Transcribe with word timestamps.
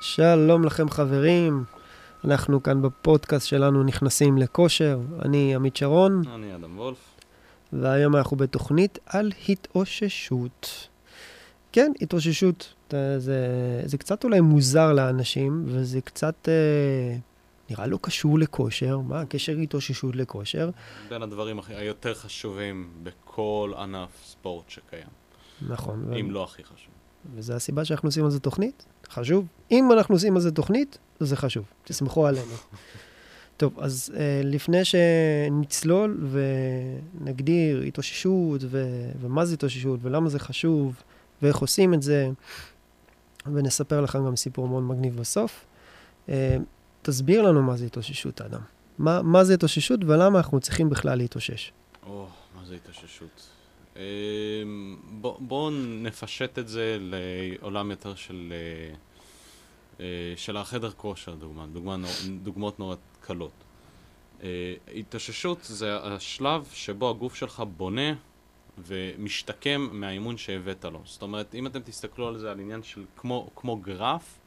שלום 0.00 0.64
לכם 0.64 0.90
חברים, 0.90 1.64
אנחנו 2.24 2.62
כאן 2.62 2.82
בפודקאסט 2.82 3.46
שלנו 3.46 3.82
נכנסים 3.82 4.38
לכושר, 4.38 5.00
אני 5.24 5.54
עמית 5.54 5.76
שרון, 5.76 6.22
אני 6.34 6.54
אדם 6.54 6.78
וולף. 6.78 6.98
והיום 7.72 8.16
אנחנו 8.16 8.36
בתוכנית 8.36 8.98
על 9.06 9.32
התאוששות. 9.48 10.88
כן, 11.72 11.92
התאוששות, 12.00 12.74
זה, 13.18 13.82
זה 13.84 13.98
קצת 13.98 14.24
אולי 14.24 14.40
מוזר 14.40 14.92
לאנשים, 14.92 15.62
וזה 15.66 16.00
קצת 16.00 16.48
אה, 16.48 17.16
נראה 17.70 17.86
לא 17.86 17.98
קשור 18.02 18.38
לכושר, 18.38 18.98
מה 18.98 19.20
הקשר 19.20 19.52
התאוששות 19.52 20.16
לכושר? 20.16 20.70
בין 21.08 21.22
הדברים 21.22 21.60
היותר 21.68 22.14
חשובים 22.14 22.90
בכל 23.02 23.72
ענף 23.78 24.10
ספורט 24.24 24.70
שקיים. 24.70 25.08
נכון. 25.68 26.12
אם 26.20 26.26
ו... 26.28 26.30
לא 26.30 26.44
הכי 26.44 26.64
חשוב. 26.64 26.94
וזו 27.34 27.52
הסיבה 27.52 27.84
שאנחנו 27.84 28.08
עושים 28.08 28.24
על 28.24 28.30
זה 28.30 28.40
תוכנית, 28.40 28.86
חשוב. 29.10 29.46
אם 29.70 29.92
אנחנו 29.92 30.14
עושים 30.14 30.34
על 30.36 30.40
זה 30.42 30.50
תוכנית, 30.50 30.98
זה 31.20 31.36
חשוב, 31.36 31.64
תסמכו 31.84 32.26
עלינו. 32.26 32.52
טוב, 33.56 33.80
אז 33.80 34.12
uh, 34.14 34.18
לפני 34.46 34.84
שנצלול 34.84 36.30
ונגדיר 37.20 37.82
התאוששות 37.82 38.60
ו- 38.64 39.10
ומה 39.20 39.44
זה 39.44 39.54
התאוששות 39.54 40.00
ולמה 40.02 40.28
זה 40.28 40.38
חשוב 40.38 40.94
ואיך 41.42 41.56
עושים 41.56 41.94
את 41.94 42.02
זה, 42.02 42.30
ונספר 43.46 44.00
לכם 44.00 44.26
גם 44.26 44.36
סיפור 44.36 44.68
מאוד 44.68 44.82
מגניב 44.82 45.16
בסוף, 45.16 45.64
uh, 46.26 46.30
תסביר 47.02 47.42
לנו 47.42 47.62
מה 47.62 47.76
זה 47.76 47.86
התאוששות, 47.86 48.40
אדם. 48.40 48.60
מה, 48.98 49.22
מה 49.22 49.44
זה 49.44 49.54
התאוששות 49.54 50.00
ולמה 50.06 50.38
אנחנו 50.38 50.60
צריכים 50.60 50.90
בכלל 50.90 51.18
להתאושש. 51.18 51.72
או, 52.06 52.26
oh, 52.26 52.58
מה 52.58 52.64
זה 52.64 52.74
התאוששות? 52.74 53.48
אמ, 54.00 54.96
בואו 55.10 55.36
בוא 55.40 55.70
נפשט 55.80 56.58
את 56.58 56.68
זה 56.68 56.98
לעולם 57.00 57.90
יותר 57.90 58.14
של, 58.14 58.52
אה, 58.52 58.94
אה, 60.00 60.32
של 60.36 60.56
החדר 60.56 60.90
כושר, 60.90 61.34
דוגמה, 61.34 61.66
דוגמה 61.66 61.96
דוגמאות 62.42 62.78
נורא 62.78 62.96
קלות. 63.20 63.52
אה, 64.42 64.74
התאוששות 64.94 65.58
זה 65.62 65.96
השלב 65.96 66.68
שבו 66.72 67.10
הגוף 67.10 67.34
שלך 67.34 67.62
בונה 67.76 68.12
ומשתקם 68.78 69.88
מהאימון 69.92 70.36
שהבאת 70.36 70.84
לו. 70.84 71.02
זאת 71.04 71.22
אומרת, 71.22 71.54
אם 71.54 71.66
אתם 71.66 71.80
תסתכלו 71.80 72.28
על 72.28 72.38
זה 72.38 72.50
על 72.50 72.60
עניין 72.60 72.82
של 72.82 73.04
כמו, 73.16 73.50
כמו 73.56 73.76
גרף, 73.76 74.38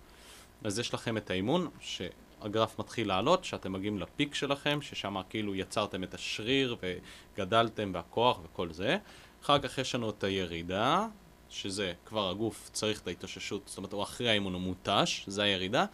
אז 0.63 0.79
יש 0.79 0.93
לכם 0.93 1.17
את 1.17 1.29
האימון, 1.29 1.67
שהגרף 1.79 2.79
מתחיל 2.79 3.07
לעלות, 3.07 3.45
שאתם 3.45 3.73
מגיעים 3.73 3.99
לפיק 3.99 4.35
שלכם, 4.35 4.81
ששם 4.81 5.15
כאילו 5.29 5.55
יצרתם 5.55 6.03
את 6.03 6.13
השריר 6.13 6.75
וגדלתם 6.81 7.91
והכוח 7.93 8.39
וכל 8.43 8.73
זה. 8.73 8.97
אחר 9.43 9.59
כך 9.59 9.77
יש 9.77 9.95
לנו 9.95 10.09
את 10.09 10.23
הירידה, 10.23 11.07
שזה 11.49 11.93
כבר 12.05 12.29
הגוף 12.29 12.69
צריך 12.73 13.01
את 13.01 13.07
ההתאוששות, 13.07 13.61
זאת 13.65 13.77
אומרת 13.77 13.93
הוא 13.93 14.03
אחרי 14.03 14.29
האימון 14.29 14.53
הוא 14.53 14.61
מותש, 14.61 15.23
זה 15.27 15.43
הירידה, 15.43 15.85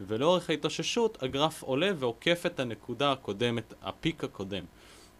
ולאורך 0.00 0.50
ההתאוששות 0.50 1.22
הגרף 1.22 1.62
עולה 1.62 1.90
ועוקף 1.98 2.42
את 2.46 2.60
הנקודה 2.60 3.12
הקודמת, 3.12 3.74
הפיק 3.82 4.24
הקודם, 4.24 4.64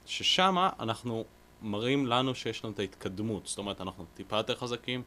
ששם 0.07 0.57
אנחנו 0.81 1.25
מראים 1.63 2.07
לנו 2.07 2.35
שיש 2.35 2.65
לנו 2.65 2.73
את 2.75 2.79
ההתקדמות, 2.79 3.47
זאת 3.47 3.59
אומרת 3.59 3.81
אנחנו 3.81 4.05
טיפה 4.15 4.37
יותר 4.37 4.55
חזקים, 4.55 5.03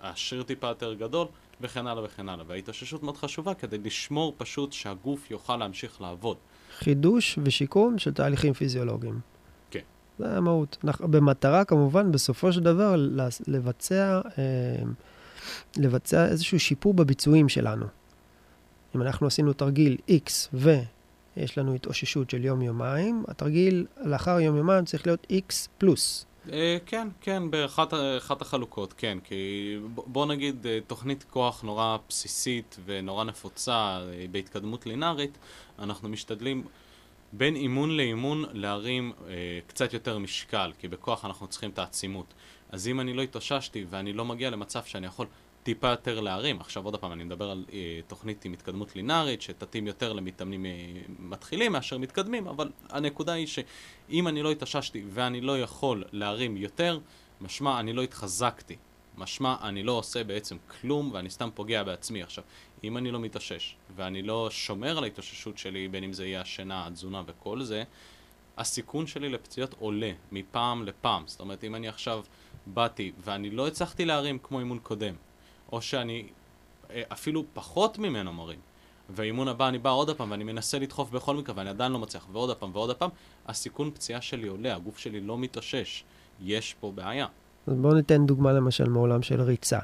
השריר 0.00 0.42
טיפה 0.42 0.66
יותר 0.66 0.94
גדול, 0.94 1.26
וכן 1.60 1.86
הלאה 1.86 2.04
וכן 2.04 2.28
הלאה. 2.28 2.44
וההתאוששות 2.48 3.02
מאוד 3.02 3.16
חשובה 3.16 3.54
כדי 3.54 3.78
לשמור 3.78 4.34
פשוט 4.38 4.72
שהגוף 4.72 5.30
יוכל 5.30 5.56
להמשיך 5.56 6.00
לעבוד. 6.00 6.36
חידוש 6.78 7.38
ושיקום 7.42 7.98
של 7.98 8.12
תהליכים 8.12 8.52
פיזיולוגיים. 8.52 9.20
זה 10.20 10.36
המהות. 10.36 10.78
במטרה, 11.00 11.64
כמובן, 11.64 12.12
בסופו 12.12 12.52
של 12.52 12.60
דבר, 12.60 12.94
לבצע, 13.46 14.20
אה, 14.38 14.82
לבצע 15.76 16.26
איזשהו 16.26 16.60
שיפור 16.60 16.94
בביצועים 16.94 17.48
שלנו. 17.48 17.86
אם 18.96 19.02
אנחנו 19.02 19.26
עשינו 19.26 19.52
תרגיל 19.52 19.96
X 20.08 20.30
ויש 20.52 21.58
לנו 21.58 21.74
התאוששות 21.74 22.30
של 22.30 22.44
יום-יומיים, 22.44 23.24
התרגיל 23.28 23.86
לאחר 23.96 24.40
יום-יומיים 24.40 24.84
צריך 24.84 25.06
להיות 25.06 25.26
X 25.32 25.68
פלוס. 25.78 26.26
אה, 26.52 26.78
כן, 26.86 27.08
כן, 27.20 27.42
באחת 27.50 28.42
החלוקות, 28.42 28.94
כן. 28.96 29.18
כי 29.24 29.76
בוא 29.94 30.26
נגיד, 30.26 30.66
אה, 30.66 30.78
תוכנית 30.86 31.24
כוח 31.30 31.62
נורא 31.62 31.96
בסיסית 32.08 32.76
ונורא 32.84 33.24
נפוצה 33.24 34.00
בהתקדמות 34.30 34.86
לינארית, 34.86 35.38
אנחנו 35.78 36.08
משתדלים... 36.08 36.64
בין 37.32 37.56
אימון 37.56 37.96
לאימון 37.96 38.44
להרים 38.52 39.12
אה, 39.28 39.58
קצת 39.66 39.92
יותר 39.92 40.18
משקל, 40.18 40.72
כי 40.78 40.88
בכוח 40.88 41.24
אנחנו 41.24 41.46
צריכים 41.46 41.70
את 41.70 41.78
העצימות. 41.78 42.34
אז 42.70 42.88
אם 42.88 43.00
אני 43.00 43.12
לא 43.14 43.22
התאוששתי 43.22 43.84
ואני 43.90 44.12
לא 44.12 44.24
מגיע 44.24 44.50
למצב 44.50 44.84
שאני 44.84 45.06
יכול 45.06 45.26
טיפה 45.62 45.88
יותר 45.88 46.20
להרים, 46.20 46.60
עכשיו 46.60 46.84
עוד 46.84 46.96
פעם 46.96 47.12
אני 47.12 47.24
מדבר 47.24 47.50
על 47.50 47.64
אה, 47.72 48.00
תוכנית 48.06 48.44
עם 48.44 48.52
התקדמות 48.52 48.96
לינארית, 48.96 49.42
שתתאים 49.42 49.86
יותר 49.86 50.12
למתאמנים 50.12 50.66
אה, 50.66 50.70
מתחילים 51.18 51.72
מאשר 51.72 51.98
מתקדמים, 51.98 52.48
אבל 52.48 52.70
הנקודה 52.88 53.32
היא 53.32 53.46
שאם 53.46 54.28
אני 54.28 54.42
לא 54.42 54.50
התאוששתי 54.50 55.04
ואני 55.08 55.40
לא 55.40 55.60
יכול 55.60 56.04
להרים 56.12 56.56
יותר, 56.56 56.98
משמע 57.40 57.80
אני 57.80 57.92
לא 57.92 58.02
התחזקתי. 58.02 58.76
משמע 59.20 59.56
אני 59.62 59.82
לא 59.82 59.92
עושה 59.92 60.24
בעצם 60.24 60.56
כלום 60.80 61.10
ואני 61.12 61.30
סתם 61.30 61.48
פוגע 61.54 61.82
בעצמי. 61.82 62.22
עכשיו, 62.22 62.44
אם 62.84 62.96
אני 62.96 63.10
לא 63.10 63.20
מתאושש, 63.20 63.76
ואני 63.96 64.22
לא 64.22 64.50
שומר 64.50 64.98
על 64.98 65.04
ההתאוששות 65.04 65.58
שלי, 65.58 65.88
בין 65.88 66.04
אם 66.04 66.12
זה 66.12 66.26
יהיה 66.26 66.40
השינה, 66.40 66.86
התזונה 66.86 67.22
וכל 67.26 67.62
זה, 67.62 67.84
הסיכון 68.56 69.06
שלי 69.06 69.28
לפציעות 69.28 69.74
עולה 69.78 70.12
מפעם 70.32 70.84
לפעם. 70.84 71.22
זאת 71.26 71.40
אומרת, 71.40 71.64
אם 71.64 71.74
אני 71.74 71.88
עכשיו 71.88 72.24
באתי 72.66 73.12
ואני 73.18 73.50
לא 73.50 73.66
הצלחתי 73.66 74.04
להרים 74.04 74.38
כמו 74.42 74.58
אימון 74.58 74.78
קודם, 74.78 75.14
או 75.72 75.82
שאני 75.82 76.26
אה, 76.90 77.02
אפילו 77.12 77.44
פחות 77.52 77.98
ממנו 77.98 78.32
מרים, 78.32 78.60
והאימון 79.10 79.48
הבא 79.48 79.68
אני 79.68 79.78
בא 79.78 79.90
עוד 79.90 80.16
פעם 80.16 80.30
ואני 80.30 80.44
מנסה 80.44 80.78
לדחוף 80.78 81.10
בכל 81.10 81.36
מקרה 81.36 81.54
ואני 81.56 81.70
עדיין 81.70 81.92
לא 81.92 81.98
מצליח, 81.98 82.26
ועוד 82.32 82.56
פעם 82.56 82.70
ועוד 82.72 82.96
פעם, 82.96 83.10
הסיכון 83.46 83.90
פציעה 83.90 84.20
שלי 84.20 84.48
עולה, 84.48 84.74
הגוף 84.74 84.98
שלי 84.98 85.20
לא 85.20 85.38
מתאושש. 85.38 86.04
יש 86.40 86.74
פה 86.80 86.92
בעיה. 86.94 87.26
אז 87.66 87.74
בואו 87.74 87.94
ניתן 87.94 88.26
דוגמה 88.26 88.52
למשל 88.52 88.88
מעולם 88.88 89.22
של 89.22 89.40
ריצה. 89.40 89.78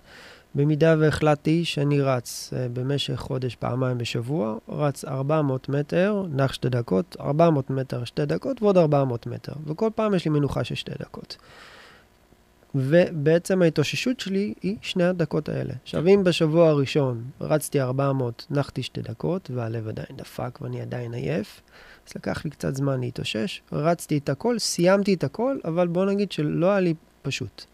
במידה 0.54 0.94
והחלטתי 0.98 1.64
שאני 1.64 2.00
רץ 2.00 2.52
uh, 2.52 2.56
במשך 2.72 3.14
חודש 3.16 3.54
פעמיים 3.54 3.98
בשבוע, 3.98 4.56
רץ 4.68 5.04
400 5.04 5.68
מטר, 5.68 6.22
נח 6.30 6.52
שתי 6.52 6.68
דקות, 6.68 7.16
400 7.20 7.70
מטר 7.70 8.04
שתי 8.04 8.26
דקות 8.26 8.62
ועוד 8.62 8.78
400 8.78 9.26
מטר, 9.26 9.52
וכל 9.66 9.90
פעם 9.94 10.14
יש 10.14 10.24
לי 10.24 10.30
מנוחה 10.30 10.64
של 10.64 10.74
שתי 10.74 10.92
דקות. 10.98 11.36
ובעצם 12.74 13.62
ההתאוששות 13.62 14.20
שלי 14.20 14.54
היא 14.62 14.76
שני 14.82 15.04
הדקות 15.04 15.48
האלה. 15.48 15.72
עכשיו, 15.82 16.06
אם 16.06 16.24
בשבוע 16.24 16.68
הראשון 16.68 17.24
רצתי 17.40 17.80
400, 17.80 18.46
נחתי 18.50 18.82
שתי 18.82 19.02
דקות, 19.02 19.50
והלב 19.54 19.88
עדיין 19.88 20.16
דפק 20.16 20.58
ואני 20.62 20.80
עדיין 20.80 21.14
עייף, 21.14 21.60
אז 22.08 22.12
לקח 22.16 22.44
לי 22.44 22.50
קצת 22.50 22.74
זמן 22.74 23.00
להתאושש, 23.00 23.62
רצתי 23.72 24.18
את 24.18 24.28
הכל, 24.28 24.58
סיימתי 24.58 25.14
את 25.14 25.24
הכל, 25.24 25.58
אבל 25.64 25.88
בוא 25.88 26.04
נגיד 26.04 26.32
שלא 26.32 26.66
היה 26.66 26.80
לי 26.80 26.94
פשוט. 27.26 27.64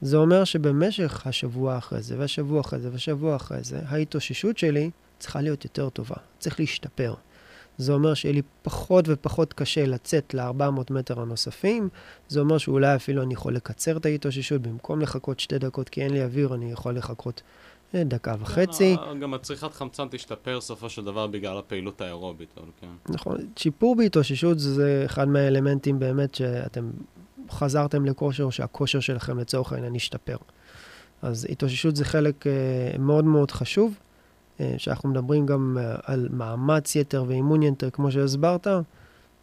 זה 0.00 0.16
אומר 0.16 0.44
שבמשך 0.44 1.26
השבוע 1.26 1.78
אחרי 1.78 2.02
זה, 2.02 2.18
והשבוע 2.18 2.60
אחרי 2.60 2.78
זה, 2.78 2.90
והשבוע 2.92 3.36
אחרי 3.36 3.62
זה, 3.62 3.80
ההתאוששות 3.86 4.58
שלי 4.58 4.90
צריכה 5.18 5.40
להיות 5.40 5.64
יותר 5.64 5.88
טובה. 5.88 6.16
צריך 6.38 6.60
להשתפר. 6.60 7.14
זה 7.78 7.92
אומר 7.92 8.14
שיהיה 8.14 8.34
לי 8.34 8.42
פחות 8.62 9.04
ופחות 9.08 9.52
קשה 9.52 9.86
לצאת 9.86 10.34
ל-400 10.34 10.92
מטר 10.92 11.20
הנוספים. 11.20 11.88
זה 12.28 12.40
אומר 12.40 12.58
שאולי 12.58 12.96
אפילו 12.96 13.22
אני 13.22 13.34
יכול 13.34 13.54
לקצר 13.54 13.96
את 13.96 14.06
ההתאוששות, 14.06 14.62
במקום 14.62 15.00
לחכות 15.00 15.40
שתי 15.40 15.58
דקות 15.58 15.88
כי 15.88 16.02
אין 16.02 16.12
לי 16.12 16.24
אוויר, 16.24 16.54
אני 16.54 16.72
יכול 16.72 16.96
לחכות 16.96 17.42
אה, 17.94 18.04
דקה 18.04 18.34
וחצי. 18.40 18.96
גם 19.20 19.34
הצריכת 19.34 19.74
חמצן 19.74 20.08
תשתפר 20.10 20.60
סופו 20.60 20.90
של 20.90 21.04
דבר 21.04 21.26
בגלל 21.26 21.58
הפעילות 21.58 22.00
האירובית, 22.00 22.48
כן. 22.80 22.86
נכון. 23.08 23.38
שיפור 23.56 23.96
בהתאוששות 23.96 24.58
זה 24.58 25.02
אחד 25.06 25.28
מהאלמנטים 25.28 25.98
באמת 25.98 26.34
שאתם 26.34 26.90
חזרתם 27.50 28.04
לכושר, 28.04 28.44
או 28.44 28.52
שהכושר 28.52 29.00
שלכם 29.00 29.38
לצורך 29.38 29.72
העניין 29.72 29.94
השתפר. 29.94 30.36
אז 31.22 31.46
התאוששות 31.50 31.96
זה 31.96 32.04
חלק 32.04 32.46
uh, 32.46 32.98
מאוד 32.98 33.24
מאוד 33.24 33.50
חשוב, 33.50 33.94
uh, 33.94 34.62
שאנחנו 34.78 35.08
מדברים 35.08 35.46
גם 35.46 35.78
uh, 35.80 36.00
על 36.02 36.28
מאמץ 36.30 36.96
יתר 36.96 37.24
ואימון 37.28 37.62
יתר, 37.62 37.90
כמו 37.90 38.12
שהסברת, 38.12 38.66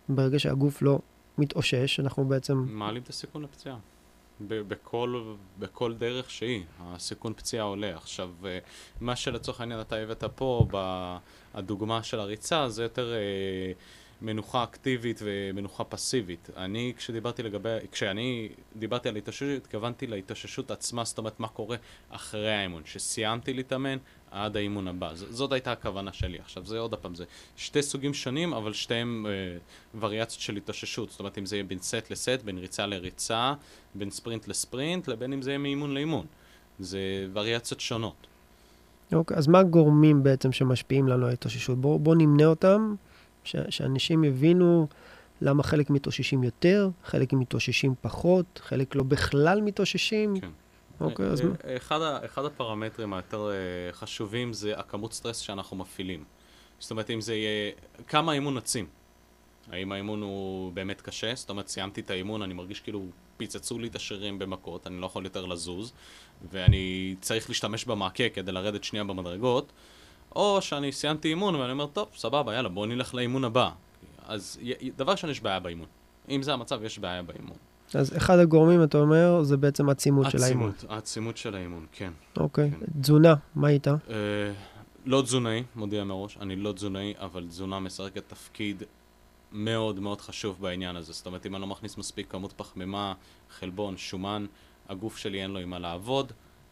ברגע 0.09 0.39
שהגוף 0.39 0.81
לא 0.81 0.99
מתאושש, 1.37 1.99
אנחנו 1.99 2.25
בעצם... 2.25 2.65
מעלים 2.69 3.03
את 3.03 3.09
הסיכון 3.09 3.43
לפציעה. 3.43 3.77
בכל, 4.47 5.33
בכל 5.59 5.93
דרך 5.93 6.31
שהיא, 6.31 6.63
הסיכון 6.79 7.33
פציעה 7.33 7.63
עולה. 7.65 7.95
עכשיו, 7.95 8.29
מה 9.01 9.15
שלצורך 9.15 9.61
העניין 9.61 9.81
אתה 9.81 9.95
הבאת 9.95 10.23
פה, 10.35 10.67
בדוגמה 11.55 12.03
של 12.03 12.19
הריצה, 12.19 12.69
זה 12.69 12.83
יותר... 12.83 13.13
מנוחה 14.21 14.63
אקטיבית 14.63 15.19
ומנוחה 15.23 15.83
פסיבית. 15.83 16.49
אני, 16.57 16.93
כשדיברתי 16.97 17.43
לגבי, 17.43 17.69
כשאני 17.91 18.49
דיברתי 18.75 19.09
על 19.09 19.15
התאוששות, 19.15 19.49
התכוונתי 19.57 20.07
להתאוששות 20.07 20.71
עצמה, 20.71 21.03
זאת 21.03 21.17
אומרת, 21.17 21.39
מה 21.39 21.47
קורה 21.47 21.77
אחרי 22.09 22.53
האימון. 22.55 22.81
שסיימתי 22.85 23.53
להתאמן 23.53 23.97
עד 24.31 24.57
האימון 24.57 24.87
הבא. 24.87 25.15
ז- 25.15 25.25
זאת 25.29 25.51
הייתה 25.51 25.71
הכוונה 25.71 26.13
שלי. 26.13 26.39
עכשיו, 26.39 26.65
זה 26.65 26.79
עוד 26.79 26.95
פעם, 26.95 27.15
זה 27.15 27.23
שתי 27.55 27.81
סוגים 27.81 28.13
שונים, 28.13 28.53
אבל 28.53 28.73
שתיהם 28.73 29.25
אה, 29.29 29.57
וריאציות 29.99 30.41
של 30.41 30.55
התאוששות. 30.55 31.09
זאת 31.09 31.19
אומרת, 31.19 31.37
אם 31.37 31.45
זה 31.45 31.55
יהיה 31.55 31.63
בין 31.63 31.79
סט 31.79 32.11
לסט, 32.11 32.41
בין 32.45 32.57
ריצה 32.57 32.85
לריצה, 32.85 33.53
בין 33.95 34.09
ספרינט 34.09 34.47
לספרינט, 34.47 35.07
לבין 35.07 35.33
אם 35.33 35.41
זה 35.41 35.49
יהיה 35.49 35.57
מאימון 35.57 35.93
לאימון. 35.93 36.25
זה 36.79 36.99
וריאציות 37.33 37.79
שונות. 37.79 38.27
אוקיי, 39.13 39.37
אז 39.37 39.47
מה 39.47 39.59
הגורמים 39.59 40.23
בעצם 40.23 40.51
שמשפיעים 40.51 41.07
לנו 41.07 41.25
על 41.25 41.31
התאוששות? 41.31 41.81
בואו 41.81 41.99
בוא 41.99 42.15
נמנה 42.15 42.45
אותם, 42.45 42.95
ש, 43.47 43.55
שאנשים 43.69 44.23
יבינו 44.23 44.87
למה 45.41 45.63
חלק 45.63 45.89
מתאוששים 45.89 46.43
יותר, 46.43 46.89
חלק 47.03 47.33
מתאוששים 47.33 47.93
פחות, 48.01 48.61
חלק 48.63 48.95
לא 48.95 49.03
בכלל 49.03 49.61
מתאוששים. 49.61 50.39
כן. 50.39 50.49
אוקיי, 50.99 51.25
אז 51.25 51.41
אה, 51.41 51.45
מה? 51.45 51.53
אה, 51.67 51.77
אחד, 51.77 52.01
ה- 52.01 52.25
אחד 52.25 52.45
הפרמטרים 52.45 53.13
היותר 53.13 53.49
אה, 53.51 53.53
חשובים 53.93 54.53
זה 54.53 54.79
הכמות 54.79 55.13
סטרס 55.13 55.37
שאנחנו 55.37 55.77
מפעילים. 55.77 56.23
זאת 56.79 56.91
אומרת, 56.91 57.09
אם 57.09 57.21
זה 57.21 57.35
יהיה... 57.35 57.71
כמה 58.07 58.31
האימון 58.31 58.57
עצים. 58.57 58.85
האם 59.71 59.91
האימון 59.91 60.21
הוא 60.21 60.71
באמת 60.73 61.01
קשה? 61.01 61.35
זאת 61.35 61.49
אומרת, 61.49 61.67
סיימתי 61.67 62.01
את 62.01 62.09
האימון, 62.09 62.41
אני 62.41 62.53
מרגיש 62.53 62.79
כאילו 62.79 63.05
פיצצו 63.37 63.79
לי 63.79 63.87
את 63.87 63.95
השרירים 63.95 64.39
במכות, 64.39 64.87
אני 64.87 65.01
לא 65.01 65.05
יכול 65.05 65.23
יותר 65.23 65.45
לזוז, 65.45 65.93
ואני 66.51 67.15
צריך 67.21 67.49
להשתמש 67.49 67.85
במעקה 67.85 68.29
כדי 68.33 68.51
לרדת 68.51 68.83
שנייה 68.83 69.03
במדרגות, 69.03 69.71
או 70.37 70.61
שאני 70.61 70.91
סיימתי 70.91 71.27
אימון 71.27 71.55
ואני 71.55 71.71
אומר, 71.71 71.85
טוב, 71.85 72.07
סבבה, 72.15 72.53
יאללה, 72.53 72.69
בואו 72.69 72.85
נלך 72.85 73.13
לאימון 73.13 73.43
הבא. 73.43 73.69
אז 74.25 74.59
דבר 74.97 75.11
ראשון, 75.11 75.29
יש 75.29 75.41
בעיה 75.41 75.59
באימון. 75.59 75.85
אם 76.29 76.43
זה 76.43 76.53
המצב, 76.53 76.83
יש 76.83 76.99
בעיה 76.99 77.23
באימון. 77.23 77.57
אז 77.93 78.17
אחד 78.17 78.39
הגורמים, 78.39 78.83
אתה 78.83 78.97
אומר, 78.97 79.43
זה 79.43 79.57
בעצם 79.57 79.89
העצימות 79.89 80.31
של 80.31 80.43
האימון. 80.43 80.69
העצימות, 80.69 80.91
העצימות 80.91 81.37
של 81.37 81.55
האימון, 81.55 81.85
כן. 81.91 82.11
אוקיי. 82.37 82.71
כן. 82.71 83.01
תזונה, 83.01 83.33
מה 83.55 83.69
איתה? 83.69 83.95
אה, 84.09 84.15
לא 85.05 85.21
תזונאי, 85.21 85.63
מודיע 85.75 86.03
מראש, 86.03 86.37
אני 86.41 86.55
לא 86.55 86.71
תזונאי, 86.71 87.13
אבל 87.19 87.47
תזונה 87.47 87.79
משחקת 87.79 88.23
תפקיד 88.27 88.83
מאוד 89.51 89.99
מאוד 89.99 90.21
חשוב 90.21 90.57
בעניין 90.61 90.95
הזה. 90.95 91.13
זאת 91.13 91.25
אומרת, 91.25 91.45
אם 91.45 91.55
אני 91.55 91.61
לא 91.61 91.67
מכניס 91.67 91.97
מספיק 91.97 92.31
כמות 92.31 92.53
פחמימה, 92.57 93.13
חלבון, 93.49 93.97
שומן, 93.97 94.45
הגוף 94.89 95.17
שלי 95.17 95.41
אין 95.41 95.51
לו 95.51 95.59
עם 95.59 95.69
מה 95.69 95.79
לעבוד, 95.79 96.31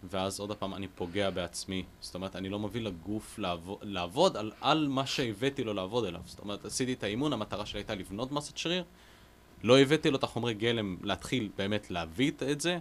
ואז 0.09 0.39
עוד 0.39 0.51
פעם 0.51 0.73
אני 0.73 0.87
פוגע 0.87 1.29
בעצמי. 1.29 1.83
זאת 2.01 2.15
אומרת, 2.15 2.35
אני 2.35 2.49
לא 2.49 2.59
מביא 2.59 2.81
לגוף 2.81 3.39
לעבוד, 3.39 3.77
לעבוד 3.81 4.37
על, 4.37 4.51
על 4.61 4.87
מה 4.87 5.05
שהבאתי 5.05 5.63
לו 5.63 5.73
לעבוד 5.73 6.05
אליו. 6.05 6.21
זאת 6.25 6.39
אומרת, 6.39 6.65
עשיתי 6.65 6.93
את 6.93 7.03
האימון, 7.03 7.33
המטרה 7.33 7.65
שלי 7.65 7.79
הייתה 7.79 7.95
לבנות 7.95 8.31
מסת 8.31 8.57
שריר, 8.57 8.83
לא 9.63 9.79
הבאתי 9.79 10.11
לו 10.11 10.17
את 10.17 10.23
החומרי 10.23 10.53
גלם 10.53 10.97
להתחיל 11.03 11.49
באמת 11.57 11.91
להביא 11.91 12.31
את- 12.51 12.61
זה, 12.61 12.77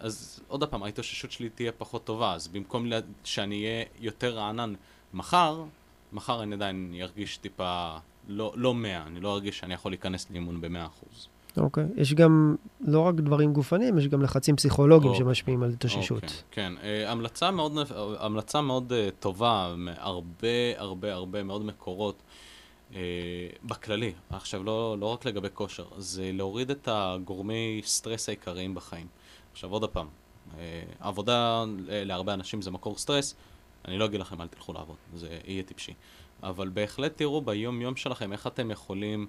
אז 0.00 0.40
עוד 0.48 0.64
פעם, 0.64 0.82
ההתאוששות 0.82 1.32
שלי 1.32 1.48
תהיה 1.48 1.72
פחות 1.72 2.04
טובה, 2.04 2.34
אז 2.34 2.48
במקום 2.48 2.86
שאני 3.24 3.64
אהיה 3.64 3.84
יותר 4.00 4.34
רענן 4.36 4.74
מחר, 5.14 5.64
מחר 6.12 6.42
אני 6.42 6.54
עדיין 6.54 6.94
ארגיש 7.02 7.36
טיפה 7.36 7.96
לא, 8.28 8.52
לא 8.56 8.74
100, 8.74 9.02
אני 9.06 9.20
לא 9.20 9.32
ארגיש 9.34 9.58
שאני 9.58 9.74
יכול 9.74 9.92
להיכנס 9.92 10.30
לאימון 10.30 10.60
ב-100%. 10.60 11.28
אוקיי. 11.56 11.84
יש 11.96 12.14
גם 12.14 12.56
לא 12.80 13.00
רק 13.00 13.14
דברים 13.14 13.52
גופניים, 13.52 13.98
יש 13.98 14.08
גם 14.08 14.22
לחצים 14.22 14.56
פסיכולוגיים 14.56 15.12
אוקיי. 15.12 15.24
שמשפיעים 15.24 15.62
על 15.62 15.70
התאוששות. 15.70 16.22
אוקיי, 16.22 16.38
כן, 16.50 16.72
אה, 16.82 17.12
המלצה 17.12 17.50
מאוד, 17.50 17.72
המלצה 18.18 18.60
מאוד 18.60 18.92
אה, 18.92 19.08
טובה, 19.20 19.74
מהרבה 19.76 20.48
הרבה 20.76 21.14
הרבה 21.14 21.42
מאוד 21.42 21.64
מקורות 21.64 22.22
אה, 22.94 23.00
בכללי, 23.64 24.12
עכשיו 24.30 24.64
לא, 24.64 24.96
לא 25.00 25.06
רק 25.06 25.24
לגבי 25.24 25.48
כושר, 25.54 25.84
זה 25.98 26.30
להוריד 26.32 26.70
את 26.70 26.88
הגורמי 26.92 27.80
סטרס 27.84 28.28
העיקריים 28.28 28.74
בחיים. 28.74 29.06
עכשיו 29.52 29.70
עוד 29.70 29.90
פעם, 29.90 30.06
אה, 30.58 30.82
עבודה 31.00 31.64
אה, 31.90 32.04
להרבה 32.04 32.34
אנשים 32.34 32.62
זה 32.62 32.70
מקור 32.70 32.98
סטרס, 32.98 33.34
אני 33.88 33.98
לא 33.98 34.04
אגיד 34.04 34.20
לכם 34.20 34.40
אל 34.40 34.46
תלכו 34.46 34.72
לעבוד, 34.72 34.96
זה 35.14 35.38
יהיה 35.44 35.62
טיפשי. 35.62 35.94
אבל 36.42 36.68
בהחלט 36.68 37.16
תראו 37.16 37.42
ביום 37.42 37.80
יום 37.80 37.96
שלכם 37.96 38.32
איך 38.32 38.46
אתם 38.46 38.70
יכולים 38.70 39.20
אה, 39.20 39.26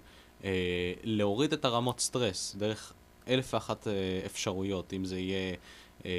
להוריד 1.04 1.54
את 1.54 1.66
הרמות 1.66 2.00
סטרס 2.00 2.56
דרך 2.56 2.94
אלף 3.28 3.54
ואחת 3.54 3.88
אה, 3.88 3.94
אפשרויות, 4.26 4.94
אם 4.94 5.06
זה 5.06 5.20
יהיה 5.20 5.56
אה, 6.06 6.12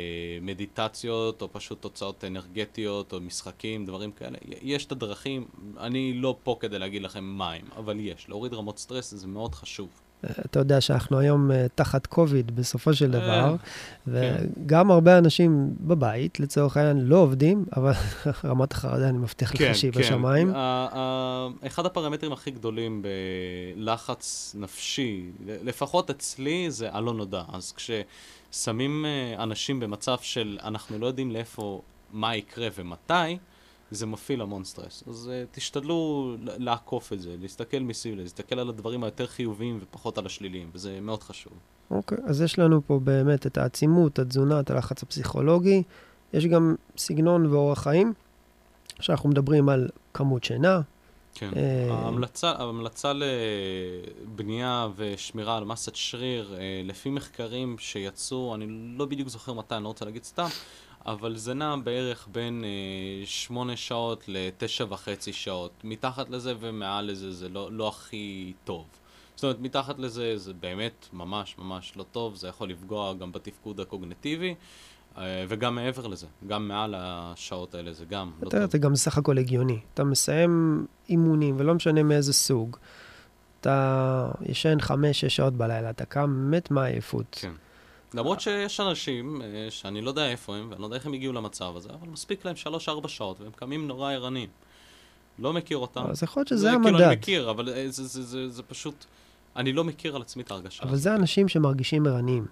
מדיטציות, 0.42 1.42
או 1.42 1.52
פשוט 1.52 1.82
תוצאות 1.82 2.24
אנרגטיות, 2.24 3.12
או 3.12 3.20
משחקים, 3.20 3.86
דברים 3.86 4.12
כאלה. 4.12 4.38
יש 4.62 4.86
את 4.86 4.92
הדרכים, 4.92 5.48
אני 5.78 6.12
לא 6.12 6.36
פה 6.42 6.56
כדי 6.60 6.78
להגיד 6.78 7.02
לכם 7.02 7.24
מה 7.24 7.52
הם, 7.52 7.66
אבל 7.76 8.00
יש. 8.00 8.28
להוריד 8.28 8.54
רמות 8.54 8.78
סטרס 8.78 9.14
זה 9.14 9.26
מאוד 9.26 9.54
חשוב. 9.54 9.88
אתה 10.24 10.58
יודע 10.58 10.80
שאנחנו 10.80 11.18
היום 11.18 11.50
אה, 11.50 11.66
תחת 11.74 12.06
קוביד 12.06 12.56
בסופו 12.56 12.94
של 12.94 13.14
אה, 13.14 13.20
דבר, 13.20 13.56
כן. 13.58 14.12
וגם 14.12 14.90
הרבה 14.90 15.18
אנשים 15.18 15.74
בבית, 15.80 16.40
לצורך 16.40 16.76
העניין, 16.76 16.98
לא 17.06 17.16
עובדים, 17.16 17.64
אבל 17.76 17.92
רמת 18.44 18.72
החרדה, 18.72 19.08
אני 19.08 19.18
מבטיח 19.18 19.54
לך 19.54 19.76
שהיא 19.76 19.92
בשמיים. 19.92 20.52
ה- 20.54 20.88
ה- 20.92 21.66
אחד 21.66 21.86
הפרמטרים 21.86 22.32
הכי 22.32 22.50
גדולים 22.50 23.02
בלחץ 23.76 24.54
נפשי, 24.58 25.24
לפחות 25.46 26.10
אצלי, 26.10 26.70
זה 26.70 26.88
הלא 26.92 27.14
נודע. 27.14 27.42
אז 27.52 27.72
כששמים 27.72 29.06
אה, 29.06 29.42
אנשים 29.42 29.80
במצב 29.80 30.16
של 30.20 30.58
אנחנו 30.64 30.98
לא 30.98 31.06
יודעים 31.06 31.30
לאיפה, 31.30 31.80
מה 32.12 32.36
יקרה 32.36 32.68
ומתי, 32.78 33.38
זה 33.91 34.06
מפעיל 34.06 34.41
המון 34.41 34.65
סטרס. 34.65 35.05
אז 35.09 35.31
uh, 35.31 35.56
תשתדלו 35.56 36.35
לעקוף 36.41 37.12
את 37.12 37.21
זה, 37.21 37.37
להסתכל 37.41 37.79
מסביב, 37.79 38.15
להסתכל 38.15 38.59
על 38.59 38.69
הדברים 38.69 39.05
היותר 39.05 39.27
חיוביים 39.27 39.79
ופחות 39.83 40.19
על 40.19 40.27
השליליים, 40.27 40.71
וזה 40.73 40.99
מאוד 41.00 41.23
חשוב. 41.23 41.53
אוקיי, 41.91 42.19
אז 42.25 42.41
יש 42.41 42.59
לנו 42.59 42.81
פה 42.87 43.00
באמת 43.05 43.47
את 43.47 43.59
העצימות, 43.59 44.19
התזונה, 44.19 44.61
את 44.61 44.71
הלחץ 44.71 45.03
הפסיכולוגי. 45.03 45.83
יש 46.33 46.47
גם 46.47 46.75
סגנון 46.97 47.47
ואורח 47.47 47.83
חיים, 47.83 48.12
שאנחנו 49.00 49.29
מדברים 49.29 49.69
על 49.69 49.88
כמות 50.15 50.44
שינה. 50.44 50.81
כן. 51.35 51.50
אה, 51.56 51.94
ההמלצה, 51.94 52.50
ההמלצה 52.50 53.12
לבנייה 53.12 54.88
ושמירה 54.97 55.56
על 55.56 55.65
מסת 55.65 55.97
שריר, 55.97 56.55
אה, 56.59 56.83
לפי 56.85 57.11
מחקרים 57.11 57.77
שיצאו, 57.79 58.55
אני 58.55 58.67
לא 58.99 59.06
בדיוק 59.06 59.29
זוכר 59.29 59.53
מתי, 59.53 59.75
אני 59.75 59.85
לא 59.85 59.88
רוצה 59.88 60.05
להגיד 60.05 60.25
סתם, 60.25 60.49
אבל 61.06 61.37
זה 61.37 61.55
נע 61.55 61.76
בערך 61.76 62.29
בין 62.32 62.64
אה, 62.64 63.26
שמונה 63.26 63.76
שעות 63.76 64.25
לתשע 64.29 64.85
וחצי 64.88 65.32
שעות. 65.32 65.70
מתחת 65.85 66.31
לזה 66.31 66.55
ומעל 66.61 67.11
לזה 67.11 67.32
זה 67.32 67.49
לא, 67.49 67.73
לא 67.73 67.88
הכי 67.88 68.53
טוב. 68.64 68.85
זאת 69.35 69.44
אומרת, 69.44 69.61
מתחת 69.61 69.99
לזה 69.99 70.38
זה 70.38 70.53
באמת 70.53 71.06
ממש 71.12 71.55
ממש 71.58 71.93
לא 71.97 72.05
טוב, 72.12 72.35
זה 72.35 72.49
יכול 72.49 72.70
לפגוע 72.70 73.14
גם 73.14 73.32
בתפקוד 73.32 73.81
הקוגנטיבי, 73.81 74.55
אה, 75.19 75.44
וגם 75.49 75.75
מעבר 75.75 76.06
לזה, 76.06 76.26
גם 76.47 76.69
מעל 76.69 76.94
השעות 76.99 77.75
האלה 77.75 77.93
זה 77.93 78.05
גם 78.05 78.31
לא 78.43 78.49
אתה 78.49 78.61
טוב. 78.61 78.70
זה 78.70 78.79
גם 78.79 78.97
סך 78.97 79.19
הכל 79.19 79.38
הגיוני. 79.38 79.79
אתה 79.94 80.05
מסיים 80.05 80.87
אימונים, 81.09 81.55
ולא 81.59 81.75
משנה 81.75 82.02
מאיזה 82.02 82.32
סוג. 82.32 82.76
אתה 83.61 84.31
ישן 84.43 84.81
חמש-שש 84.81 85.37
שעות 85.37 85.55
בלילה, 85.55 85.91
אתה 85.91 86.05
קם 86.05 86.50
מת 86.50 86.70
מעייפות. 86.70 87.38
כן. 87.41 87.52
למרות 88.16 88.40
שיש 88.40 88.80
אנשים 88.80 89.42
אה, 89.42 89.66
שאני 89.70 90.00
לא 90.00 90.08
יודע 90.08 90.30
איפה 90.30 90.56
הם, 90.56 90.66
ואני 90.70 90.80
לא 90.80 90.86
יודע 90.86 90.96
איך 90.96 91.06
הם 91.06 91.12
הגיעו 91.12 91.32
למצב 91.32 91.76
הזה, 91.76 91.88
אבל 92.00 92.08
מספיק 92.08 92.44
להם 92.44 92.54
3-4 93.04 93.08
שעות, 93.08 93.40
והם 93.40 93.52
קמים 93.56 93.88
נורא 93.88 94.12
ערניים. 94.12 94.49
לא 95.38 95.52
מכיר 95.52 95.76
אותם. 95.76 96.04
אז 96.11 96.23
יכול 96.23 96.40
להיות 96.40 96.49
שזה 96.49 96.68
כאילו 96.68 96.88
המדד. 96.88 97.04
אני 97.06 97.16
מכיר, 97.16 97.50
אבל 97.50 97.68
אה, 97.68 97.85
זה, 97.88 98.04
זה, 98.04 98.23
זה, 98.23 98.49
זה 98.49 98.62
פשוט... 98.62 99.04
אני 99.56 99.73
לא 99.73 99.85
מכיר 99.85 100.16
על 100.16 100.23
עצמי 100.23 100.42
את 100.42 100.50
ההרגשה. 100.50 100.82
אבל. 100.82 100.96
זה 100.96 101.14
אנשים 101.14 101.49
שמרגישים 101.49 102.06
ערניים. 102.06 102.46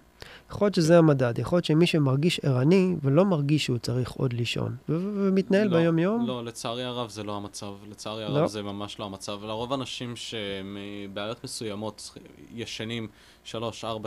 יכול 0.51 0.67
להיות 0.67 0.75
שזה 0.75 0.99
המדד, 0.99 1.39
יכול 1.39 1.57
להיות 1.57 1.65
שמי 1.65 1.87
שמרגיש 1.87 2.41
ערני 2.43 2.97
ולא 3.03 3.25
מרגיש 3.25 3.65
שהוא 3.65 3.79
צריך 3.79 4.11
עוד 4.11 4.33
לישון, 4.33 4.77
ומתנהל 4.89 5.69
לא, 5.69 5.79
ביום-יום, 5.79 6.27
לא, 6.27 6.45
לצערי 6.45 6.85
הרב 6.85 7.11
זה 7.11 7.23
לא 7.23 7.37
המצב. 7.37 7.75
לצערי 7.91 8.25
לא. 8.25 8.29
הרב 8.29 8.49
זה 8.49 8.63
ממש 8.63 8.99
לא 8.99 9.05
המצב. 9.05 9.45
לרוב 9.45 9.73
אנשים 9.73 10.15
שמבעיות 10.17 11.45
מסוימות 11.45 12.19
ישנים 12.55 13.09
3-4 13.47 13.55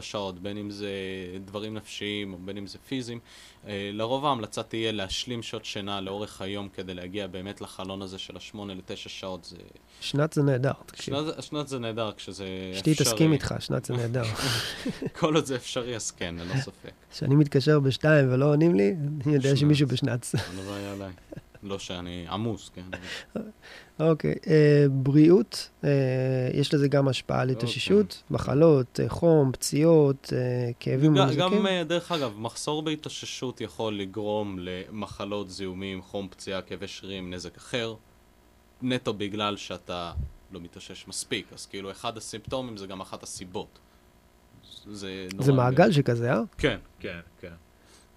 שעות, 0.01 0.39
בין 0.39 0.57
אם 0.57 0.71
זה 0.71 0.89
דברים 1.45 1.73
נפשיים 1.73 2.33
או 2.33 2.37
בין 2.45 2.57
אם 2.57 2.67
זה 2.67 2.77
פיזיים, 2.87 3.19
אה, 3.67 3.89
לרוב 3.93 4.25
ההמלצה 4.25 4.63
תהיה 4.63 4.91
להשלים 4.91 5.43
שעות 5.43 5.65
שינה 5.65 6.01
לאורך 6.01 6.41
היום 6.41 6.69
כדי 6.69 6.93
להגיע 6.93 7.27
באמת 7.27 7.61
לחלון 7.61 8.01
הזה 8.01 8.17
של 8.17 8.35
ה-8 8.35 8.57
ל-9 8.57 8.95
שעות. 8.95 9.43
זה... 9.43 9.57
שנת 10.01 10.33
זה 10.33 10.43
נהדר. 10.43 10.71
תקשיב. 10.85 11.15
שנת, 11.15 11.43
שנת 11.43 11.67
זה 11.67 11.79
נהדר 11.79 12.11
כשזה 12.17 12.45
אשתי 12.75 12.91
אפשרי. 12.91 13.05
תסכים 13.05 13.33
איתך, 13.33 13.55
שנת 13.59 13.85
זה 13.85 13.93
נהדר. 13.93 14.23
כל 15.19 15.35
עוד 15.35 15.45
זה 15.45 15.55
אפשרי 15.55 15.95
אז 16.07 16.11
כן, 16.11 16.35
ללא 16.39 16.61
ספק. 16.61 16.91
כשאני 17.11 17.35
מתקשר 17.35 17.79
בשתיים 17.79 18.33
ולא 18.33 18.45
עונים 18.45 18.75
לי, 18.75 18.95
אני 19.25 19.35
יודע. 19.35 19.55
שמישהו 19.55 19.87
בשנץ. 19.87 20.35
הלוואי 20.35 20.85
עליי. 20.85 21.11
לא 21.63 21.79
שאני 21.79 22.25
עמוס, 22.29 22.69
כן. 22.69 22.81
אוקיי, 23.99 24.35
אה, 24.47 24.85
בריאות, 24.91 25.69
אה, 25.83 25.89
יש 26.53 26.73
לזה 26.73 26.87
גם 26.87 27.07
השפעה 27.07 27.41
על 27.41 27.49
התאוששות, 27.49 28.23
מחלות, 28.29 28.99
אה, 28.99 29.09
חום, 29.09 29.51
פציעות, 29.51 30.33
כאבים 30.79 31.15
גם, 31.15 31.23
ונזקים. 31.23 31.39
גם, 31.41 31.65
דרך 31.87 32.11
אגב, 32.11 32.33
מחסור 32.37 32.81
בהתאוששות 32.81 33.61
יכול 33.61 33.99
לגרום 33.99 34.59
למחלות, 34.59 35.49
זיהומים, 35.49 36.01
חום, 36.01 36.27
פציעה, 36.31 36.61
כאבי 36.61 36.87
שרירים, 36.87 37.33
נזק 37.33 37.57
אחר, 37.57 37.95
נטו 38.81 39.13
בגלל 39.13 39.57
שאתה 39.57 40.13
לא 40.51 40.59
מתאושש 40.59 41.07
מספיק. 41.07 41.53
אז 41.53 41.65
כאילו, 41.65 41.91
אחד 41.91 42.17
הסימפטומים 42.17 42.77
זה 42.77 42.87
גם 42.87 43.01
אחת 43.01 43.23
הסיבות. 43.23 43.79
זה 44.91 45.27
נורא... 45.33 45.45
זה 45.45 45.53
מעגל 45.53 45.91
שכזה, 45.91 46.33
אה? 46.33 46.41
כן, 46.57 46.77
כן, 46.99 47.19
כן. 47.41 47.53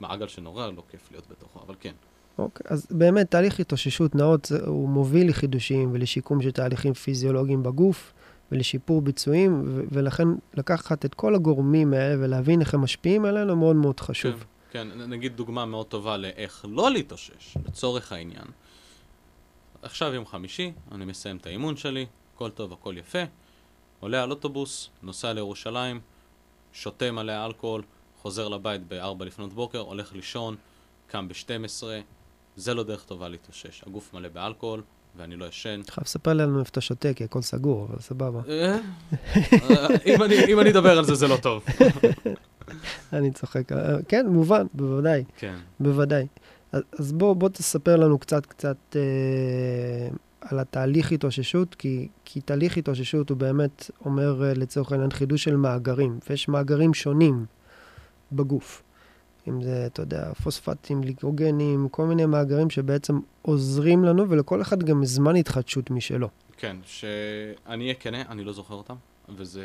מעגל 0.01 0.29
שנורא 0.29 0.67
לא 0.67 0.83
כיף 0.91 1.09
להיות 1.11 1.25
בתוכו, 1.31 1.61
אבל 1.67 1.75
כן. 1.81 1.93
אוקיי, 2.39 2.67
אז 2.71 2.87
באמת, 2.91 3.31
תהליך 3.31 3.61
התאוששות 3.61 4.15
נאות, 4.15 4.53
הוא 4.67 4.89
מוביל 4.89 5.29
לחידושים 5.29 5.91
ולשיקום 5.93 6.43
של 6.43 6.51
תהליכים 6.51 6.95
פיזיולוגיים 6.95 7.63
בגוף 7.63 8.13
ולשיפור 8.53 9.03
ביצועים, 9.03 9.63
ו- 9.67 9.83
ולכן 9.93 10.29
לקחת 10.55 11.05
את 11.05 11.15
כל 11.15 11.35
הגורמים 11.35 11.93
האלה 11.93 12.25
ולהבין 12.25 12.61
איך 12.61 12.75
הם 12.75 12.81
משפיעים 12.81 13.25
עלינו 13.25 13.57
מאוד 13.57 13.77
מאוד 13.77 14.01
חשוב. 14.01 14.33
כן. 14.33 14.47
כן, 14.71 14.89
נגיד 14.89 15.37
דוגמה 15.37 15.67
מאוד 15.67 15.87
טובה 15.87 16.17
לאיך 16.17 16.67
לא 16.69 16.91
להתאושש, 16.91 17.57
לצורך 17.67 18.13
העניין. 18.13 18.45
עכשיו 19.83 20.15
יום 20.15 20.27
חמישי, 20.27 20.73
אני 20.93 21.05
מסיים 21.05 21.37
את 21.37 21.47
האימון 21.47 21.77
שלי, 21.77 22.07
הכל 22.35 22.51
טוב, 22.51 22.73
הכל 22.73 22.95
יפה, 22.99 23.19
עולה 24.01 24.23
על 24.23 24.31
אוטובוס, 24.31 24.91
נוסע 25.03 25.33
לירושלים, 25.33 26.01
שותה 26.73 27.11
מלא 27.11 27.47
אלכוהול, 27.47 27.83
חוזר 28.23 28.49
לבית 28.49 28.81
ב-4 28.89 29.25
לפנות 29.25 29.53
בוקר, 29.53 29.79
הולך 29.79 30.13
לישון, 30.15 30.57
קם 31.07 31.29
ב-12, 31.29 31.83
זה 32.57 32.75
לא 32.75 32.83
דרך 32.83 33.05
טובה 33.05 33.29
להתאושש. 33.29 33.83
הגוף 33.87 34.15
מלא 34.15 34.29
באלכוהול, 34.29 34.83
ואני 35.17 35.37
לא 35.37 35.45
ישן. 35.45 35.81
אתה 35.85 35.93
חייב 35.93 36.05
לספר 36.05 36.33
לנו 36.33 36.59
איפה 36.61 36.71
אתה 36.71 36.81
שותה, 36.81 37.15
כי 37.15 37.25
הכל 37.25 37.43
סגור, 37.43 37.87
אבל 37.91 37.99
סבבה. 38.01 38.41
אה, 38.49 38.79
אה, 39.53 39.87
אם 40.47 40.61
אני- 40.61 40.71
אדבר 40.71 40.99
על 40.99 41.05
זה, 41.05 41.15
זה 41.15 41.29
לא 41.29 41.37
טוב. 41.37 41.65
אני 43.13 43.31
צוחק. 43.33 43.73
אה, 43.73 43.79
כן, 44.09 44.27
מובן, 44.27 44.67
בוודאי, 44.75 45.25
כן. 45.37 45.57
בוודאי. 45.81 46.27
אז, 46.73 46.83
אז 46.99 47.13
בוא, 47.13 47.33
בוא 47.37 47.49
תספר 47.49 47.97
לנו 47.97 48.19
קצת, 48.19 48.47
קצת 48.47 48.77
אה, 48.97 50.09
על 50.41 50.59
התהליך 50.59 51.13
התאוששות, 51.13 51.75
כי, 51.75 52.09
כי 52.25 52.41
תהליך 52.41 52.77
התאוששות 52.77 53.31
הוא 53.31 53.39
באמת 53.39 53.91
אומר, 54.05 54.45
אה, 54.45 54.55
לצורך 54.55 54.93
העניין, 54.93 55.11
חידוש 55.11 55.45
של 55.45 55.57
מאגרים, 55.57 56.19
ויש 56.31 56.49
מאגרים 56.49 56.95
שונים 56.95 57.47
בגוף. 58.33 58.83
אם 59.49 59.63
זה, 59.63 59.87
אתה 59.87 60.03
יודע, 60.03 60.33
פוספטים, 60.33 61.03
ליקרוגנים, 61.03 61.89
כל 61.89 62.07
מיני 62.07 62.27
מאגרים 62.27 62.71
שבעצם 62.71 63.19
עוזרים 63.43 64.05
לנו, 64.05 64.31
ולכל 64.31 64.63
אחד 64.63 64.83
גם 64.83 65.05
זמן 65.05 65.37
התחדשות 65.37 65.91
משלו. 65.91 66.29
כן, 66.57 66.77
שאני 66.85 67.85
אהיה 67.85 67.95
כנה, 67.95 68.23
אני 68.29 68.45
לא 68.45 68.53
זוכר 68.53 68.75
אותם, 68.75 68.95
וזו 69.37 69.61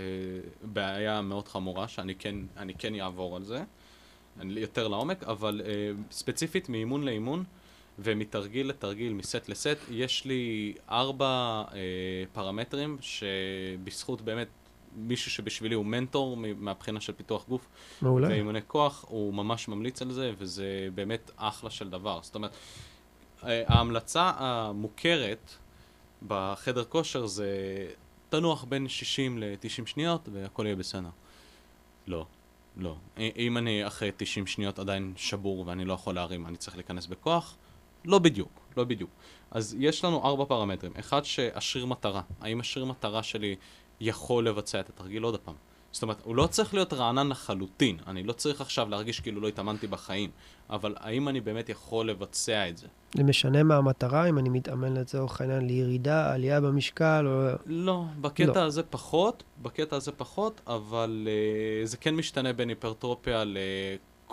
בעיה 0.63 1.21
מאוד 1.21 1.47
חמורה, 1.47 1.87
שאני 1.87 2.15
כן, 2.15 2.35
כן 2.77 2.95
אעבור 2.95 3.35
על 3.35 3.43
זה, 3.43 3.63
יותר 4.43 4.87
לעומק, 4.87 5.23
אבל 5.23 5.61
אה, 5.65 5.91
ספציפית 6.11 6.69
מאימון 6.69 7.03
לאימון, 7.03 7.43
ומתרגיל 7.99 8.69
לתרגיל, 8.69 9.13
מסט 9.13 9.49
לסט, 9.49 9.77
יש 9.89 10.25
לי 10.25 10.73
ארבע 10.89 11.63
אה, 11.73 11.79
פרמטרים 12.33 12.97
שבזכות 13.01 14.21
באמת 14.21 14.47
מישהו 14.95 15.31
שבשבילי 15.31 15.75
הוא 15.75 15.85
מנטור 15.85 16.37
מהבחינה 16.37 17.01
של 17.01 17.13
פיתוח 17.13 17.47
גוף, 17.47 17.67
מעולה. 18.01 18.27
ואימוני 18.27 18.59
כוח, 18.67 19.05
הוא 19.07 19.33
ממש 19.33 19.67
ממליץ 19.67 20.01
על 20.01 20.11
זה, 20.11 20.31
וזה 20.37 20.87
באמת 20.95 21.31
אחלה 21.37 21.69
של 21.69 21.89
דבר. 21.89 22.19
זאת 22.23 22.35
אומרת, 22.35 22.51
אה, 23.43 23.63
ההמלצה 23.67 24.31
המוכרת 24.35 25.51
בחדר 26.27 26.83
כושר 26.83 27.25
זה 27.25 27.47
תנוח 28.29 28.63
בין 28.63 28.87
60 28.87 29.37
ל-90 29.37 29.85
שניות 29.85 30.29
והכל 30.31 30.65
יהיה 30.65 30.75
בסדר. 30.75 31.09
לא, 32.07 32.25
לא. 32.77 32.95
אם 33.17 33.57
אני 33.57 33.87
אחרי 33.87 34.11
90 34.17 34.47
שניות 34.47 34.79
עדיין 34.79 35.13
שבור 35.17 35.67
ואני 35.67 35.85
לא 35.85 35.93
יכול 35.93 36.15
להרים, 36.15 36.45
אני 36.47 36.57
צריך 36.57 36.75
להיכנס 36.75 37.05
בכוח? 37.05 37.55
לא 38.05 38.19
בדיוק, 38.19 38.59
לא 38.77 38.83
בדיוק. 38.83 39.09
אז 39.51 39.75
יש 39.79 40.05
לנו 40.05 40.23
ארבע 40.25 40.45
פרמטרים. 40.45 40.93
אחד, 40.99 41.25
שהשריר 41.25 41.85
מטרה. 41.85 42.21
האם 42.41 42.59
השריר 42.59 42.85
מטרה 42.85 43.23
שלי 43.23 43.55
יכול 43.99 44.47
לבצע 44.47 44.79
את 44.79 44.89
התרגיל 44.89 45.23
עוד 45.23 45.35
הפעם? 45.35 45.55
זאת 45.91 46.03
אומרת, 46.03 46.21
הוא 46.23 46.35
לא 46.35 46.47
צריך 46.47 46.73
להיות 46.73 46.93
רענן 46.93 47.29
לחלוטין. 47.29 47.97
אני 48.07 48.23
לא 48.23 48.33
צריך 48.33 48.61
עכשיו 48.61 48.89
להרגיש 48.89 49.19
כאילו 49.19 49.41
לא 49.41 49.47
התאמנתי 49.47 49.87
בחיים. 49.87 50.29
אבל 50.69 50.95
האם 50.99 51.27
אני 51.27 51.41
באמת 51.41 51.69
יכול 51.69 52.09
לבצע 52.09 52.69
את 52.69 52.77
זה? 52.77 52.87
זה 53.17 53.23
משנה 53.23 53.63
מה 53.63 53.75
המטרה, 53.75 54.29
אם 54.29 54.37
אני 54.37 54.49
מתאמן 54.49 54.93
לצורך 54.93 55.41
העניין 55.41 55.67
לירידה, 55.67 56.33
עלייה 56.33 56.61
במשקל, 56.61 57.25
או... 57.27 57.55
לא, 57.65 58.03
בקטע 58.21 58.59
לא. 58.59 58.65
הזה 58.65 58.83
פחות, 58.83 59.43
בקטע 59.61 59.95
הזה 59.95 60.11
פחות, 60.11 60.61
אבל 60.67 61.27
uh, 61.27 61.87
זה 61.87 61.97
כן 61.97 62.15
משתנה 62.15 62.53
בין 62.53 62.69
היפרטרופיה 62.69 63.43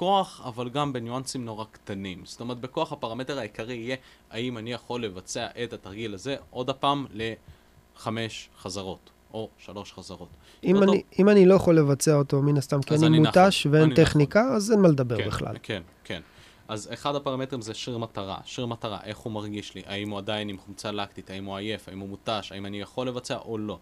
לכוח, 0.03 0.41
אבל 0.45 0.69
גם 0.69 0.93
בניואנסים 0.93 1.45
נורא 1.45 1.65
קטנים. 1.73 2.23
זאת 2.25 2.41
אומרת, 2.41 2.61
בכוח 2.61 2.93
הפרמטר 2.93 3.39
העיקרי 3.39 3.75
יהיה 3.75 3.97
האם 4.31 4.59
אני 4.59 4.73
יכול 4.73 5.05
לבצע 5.05 5.47
את 5.65 5.73
התרגיל 5.73 6.15
הזה 6.15 6.37
עוד 6.51 6.71
הפעם 6.71 7.07
לחמש 7.13 8.49
חזרות, 8.59 9.11
או 9.35 9.49
שלוש 9.59 9.93
חזרות. 9.93 10.29
אם 10.65 10.77
אותו- 10.77 10.93
אני, 10.93 11.03
אם 11.19 11.29
אני 11.29 11.47
לא 11.47 11.55
יכול 11.55 11.79
לבצע 11.79 12.15
אותו, 12.15 12.43
מן 12.43 12.57
הסתם, 12.57 12.83
כי 12.83 12.95
אני 12.95 13.07
אני 13.07 13.19
נכון, 13.21 13.43
מותש 13.43 13.67
ואין 13.71 13.85
אני 13.85 13.95
טכניקה, 13.95 14.55
אז 14.55 14.73
אין 14.73 14.81
מה 14.81 14.89
לדבר 14.89 15.17
כן, 15.17 15.27
בכלל. 15.27 15.57
כן, 15.63 15.83
כן. 16.05 16.21
אז 16.69 16.89
אחד 16.93 17.15
הפרמטרים 17.15 17.61
זה 17.63 17.75
שריר 17.75 17.99
מטרה. 17.99 18.39
שריר 18.45 18.67
מטרה, 18.67 18.99
איך 19.05 19.19
הוא 19.19 19.33
מרגיש 19.33 19.75
לי? 19.75 19.83
האם 19.87 20.11
הוא 20.11 20.19
עדיין 20.19 20.49
עם 20.49 20.59
חומצה 20.59 20.93
לקטית? 20.93 21.31
האם 21.31 21.45
הוא 21.45 21.57
עייף? 21.57 21.89
האם 21.89 21.99
הוא 21.99 22.09
מותש? 22.09 22.53
האם 22.53 22.67
אני 22.67 22.81
יכול 22.81 23.09
לבצע 23.09 23.37
או 23.37 23.59
לא? 23.59 23.79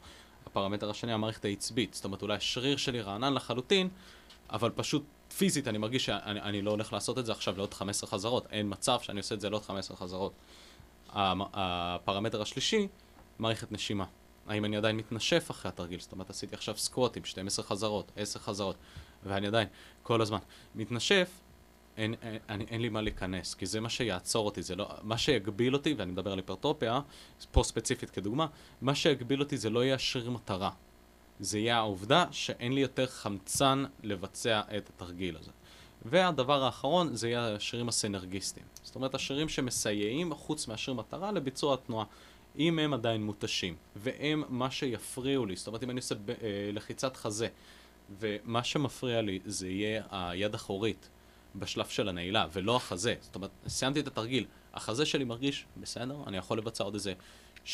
הפרמטר 0.47 0.91
השני, 0.91 1.13
המערכת 1.13 1.45
העצבית. 1.45 1.95
זאת 1.95 2.05
אומרת, 2.05 2.23
אולי 2.23 2.37
השריר 2.37 2.77
שלי 2.77 3.01
רענן 3.01 3.35
לחלוטין, 3.35 3.89
אבל 4.53 4.71
פשוט 4.71 5.03
פיזית 5.37 5.69
אני 5.69 5.79
מרגיש 5.79 6.05
שאני 6.05 6.41
אני 6.41 6.63
לא 6.63 6.71
הולך 6.71 6.93
לעשות 6.93 7.19
את 7.19 7.27
זה 7.27 7.33
עכשיו 7.33 7.57
לעוד 7.57 7.75
15 7.75 8.11
חזרות. 8.11 8.47
אין 8.51 8.67
מצב 8.71 8.99
שאני 9.01 9.19
עושה 9.19 9.35
את 9.35 9.41
זה 9.41 9.51
לעוד 9.51 9.63
15 9.63 9.97
חזרות. 9.97 10.33
הפרמטר 11.13 12.43
השלישי, 12.43 12.89
מערכת 13.39 13.73
נשימה. 13.73 14.05
האם 14.47 14.65
אני 14.65 14.77
עדיין 14.77 14.97
מתנשף 14.97 15.51
אחרי 15.51 15.69
התרגיל? 15.69 16.01
זאת 16.01 16.13
אומרת, 16.13 16.31
עשיתי 16.31 16.55
עכשיו 16.55 16.77
סקווטים, 16.77 17.25
12 17.25 17.65
חזרות, 17.65 18.13
10 18.17 18.39
חזרות, 18.39 18.77
ואני 19.25 19.47
עדיין 19.47 19.69
כל 20.03 20.23
הזמן 20.23 20.39
מתנשף, 20.75 21.31
אין, 21.97 22.15
אין, 22.23 22.39
אין, 22.49 22.61
אין 22.61 22.83
לי 22.83 22.89
מה 22.89 23.01
להיכנס, 23.01 23.55
כי 23.55 23.67
זה 23.67 23.81
מה 23.81 23.89
שיעצור 23.89 24.47
אותי, 24.47 24.63
זה 24.63 24.77
לא, 24.77 24.89
מה 25.03 25.19
שיגביל 25.19 25.75
אותי, 25.75 25.95
ואני 25.95 26.13
מדבר 26.13 26.33
על 26.33 26.39
היפרטופיה, 26.39 27.01
פה 27.53 27.63
ספציפית 27.63 28.11
כדוגמה, 28.11 28.47
מה 28.81 28.95
שיגביל 28.95 29.41
אותי 29.41 29.57
זה 29.57 29.71
לא 29.71 29.85
יהיה 29.85 29.95
השריר 29.95 30.31
מטרה, 30.31 30.71
זה 31.41 31.59
יהיה 31.59 31.77
העובדה 31.77 32.25
שאין 32.31 32.73
לי 32.73 32.81
יותר 32.81 33.07
חמצן 33.07 33.85
לבצע 34.03 34.61
את 34.77 34.89
התרגיל 34.89 35.37
הזה. 35.37 35.51
והדבר 36.05 36.65
האחרון 36.65 37.17
זה 37.17 37.29
יהיה 37.29 37.55
השרירים 37.55 37.89
הסנרגיסטיים. 37.89 38.67
זאת 38.83 38.95
אומרת, 38.95 39.15
השרירים 39.15 39.49
שמסייעים, 39.49 40.35
חוץ 40.35 40.69
מהשריר 40.69 40.97
מטרה, 40.97 41.33
לביצוע 41.33 41.75
התנועה. 41.75 42.05
אם 42.59 42.79
הם 42.79 42.95
עדיין 42.95 43.25
מותשים, 43.25 43.77
והם 43.97 44.45
מה 44.49 44.71
שיפריעו 44.71 45.47
לי, 45.47 45.57
זאת 45.57 45.67
אומרת, 45.67 45.83
אם 45.83 45.91
אני 45.91 46.01
עושה 46.01 46.15
ב, 46.15 46.31
אה, 46.31 46.37
לחיצת 46.73 47.17
חזה, 47.17 47.49
ומה 48.21 48.65
שמפריע 48.65 49.23
לי 49.23 49.41
זה 49.47 49.69
יהיה 49.69 50.03
היד 50.11 50.55
האחורית 50.55 51.09
בשלב 51.57 51.87
של 51.87 52.09
הנעילה, 52.09 52.47
ולא 52.53 52.77
החזה. 52.77 53.15
זאת 53.21 53.35
אומרת, 53.35 53.51
סיימתי 53.69 54.01
את 54.01 54.07
התרגיל, 54.07 54.47
החזה 54.75 55.07
שלי 55.07 55.25
מרגיש 55.25 55.67
בסדר, 55.77 56.17
אני 56.27 56.37
יכול 56.37 56.59
לבצע 56.59 56.85
עוד 56.85 56.95
איזה 56.95 57.13
6-7 57.65 57.69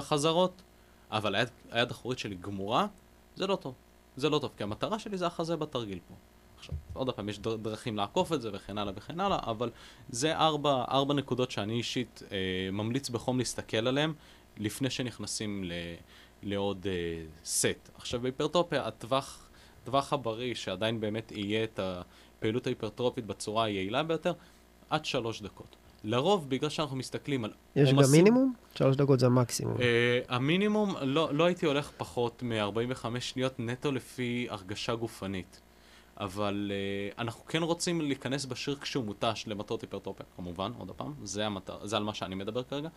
חזרות, 0.00 0.62
אבל 1.10 1.34
היד, 1.34 1.48
היד 1.70 1.88
האחורית 1.88 2.18
שלי 2.18 2.34
גמורה, 2.34 2.86
זה 3.36 3.46
לא 3.46 3.56
טוב. 3.56 3.74
זה 4.16 4.28
לא 4.28 4.38
טוב, 4.38 4.50
כי 4.56 4.62
המטרה 4.62 4.98
שלי 4.98 5.16
זה 5.18 5.26
החזה 5.26 5.56
בתרגיל 5.56 5.98
פה. 6.08 6.14
עכשיו, 6.58 6.74
עוד 6.92 7.10
פעם, 7.10 7.28
יש 7.28 7.38
דר- 7.38 7.56
דרכים 7.56 7.96
לעקוף 7.96 8.32
את 8.32 8.42
זה 8.42 8.50
וכן 8.52 8.78
הלאה 8.78 8.92
וכן 8.96 9.20
הלאה, 9.20 9.38
אבל 9.42 9.70
זה 10.08 10.36
ארבע, 10.36 10.84
ארבע 10.90 11.14
נקודות 11.14 11.50
שאני 11.50 11.72
אישית 11.74 12.22
אה, 12.32 12.36
ממליץ 12.72 13.08
בחום 13.08 13.38
להסתכל 13.38 13.86
עליהן 13.86 14.12
לפני 14.56 14.90
שנכנסים 14.90 15.64
ל, 15.64 15.72
לעוד 16.42 16.86
אה, 16.86 16.92
סט. 17.44 17.90
עכשיו, 17.94 18.20
בהיפרטופיה, 18.20 18.86
הטווח, 18.86 19.48
הטווח 19.82 20.12
הבריא, 20.12 20.54
שעדיין 20.54 21.00
באמת 21.00 21.32
יהיה 21.32 21.64
את 21.64 21.80
הפעילות 21.82 22.66
ההיפרטרופית 22.66 23.26
בצורה 23.26 23.64
היעילה 23.64 24.02
ביותר, 24.02 24.32
עד 24.90 25.04
שלוש 25.04 25.42
דקות. 25.42 25.76
לרוב, 26.04 26.50
בגלל 26.50 26.70
שאנחנו 26.70 26.96
מסתכלים 26.96 27.44
על 27.44 27.52
יש 27.76 27.92
גם 27.92 27.98
מינימום? 28.12 28.54
שלוש 28.74 28.96
דקות 28.96 29.20
זה 29.20 29.26
המקסימום. 29.26 29.76
אה, 29.80 30.20
המינימום, 30.28 30.94
לא, 31.02 31.34
לא 31.34 31.44
הייתי 31.44 31.66
הולך 31.66 31.90
פחות 31.96 32.42
מ-45 32.42 33.20
שניות 33.20 33.60
נטו 33.60 33.92
לפי 33.92 34.46
הרגשה 34.50 34.94
גופנית. 34.94 35.60
אבל 36.20 36.70
uh, 36.70 37.20
אנחנו 37.20 37.44
כן 37.46 37.62
רוצים 37.62 38.00
להיכנס 38.00 38.44
בשיר 38.44 38.76
כשהוא 38.80 39.04
מותש 39.04 39.44
למטרות 39.46 39.82
היפרטופיה, 39.82 40.26
כמובן, 40.36 40.72
עוד 40.78 40.90
פעם, 40.90 41.14
זה, 41.24 41.46
המטר, 41.46 41.86
זה 41.86 41.96
על 41.96 42.02
מה 42.02 42.14
שאני 42.14 42.34
מדבר 42.34 42.62
כרגע. 42.62 42.88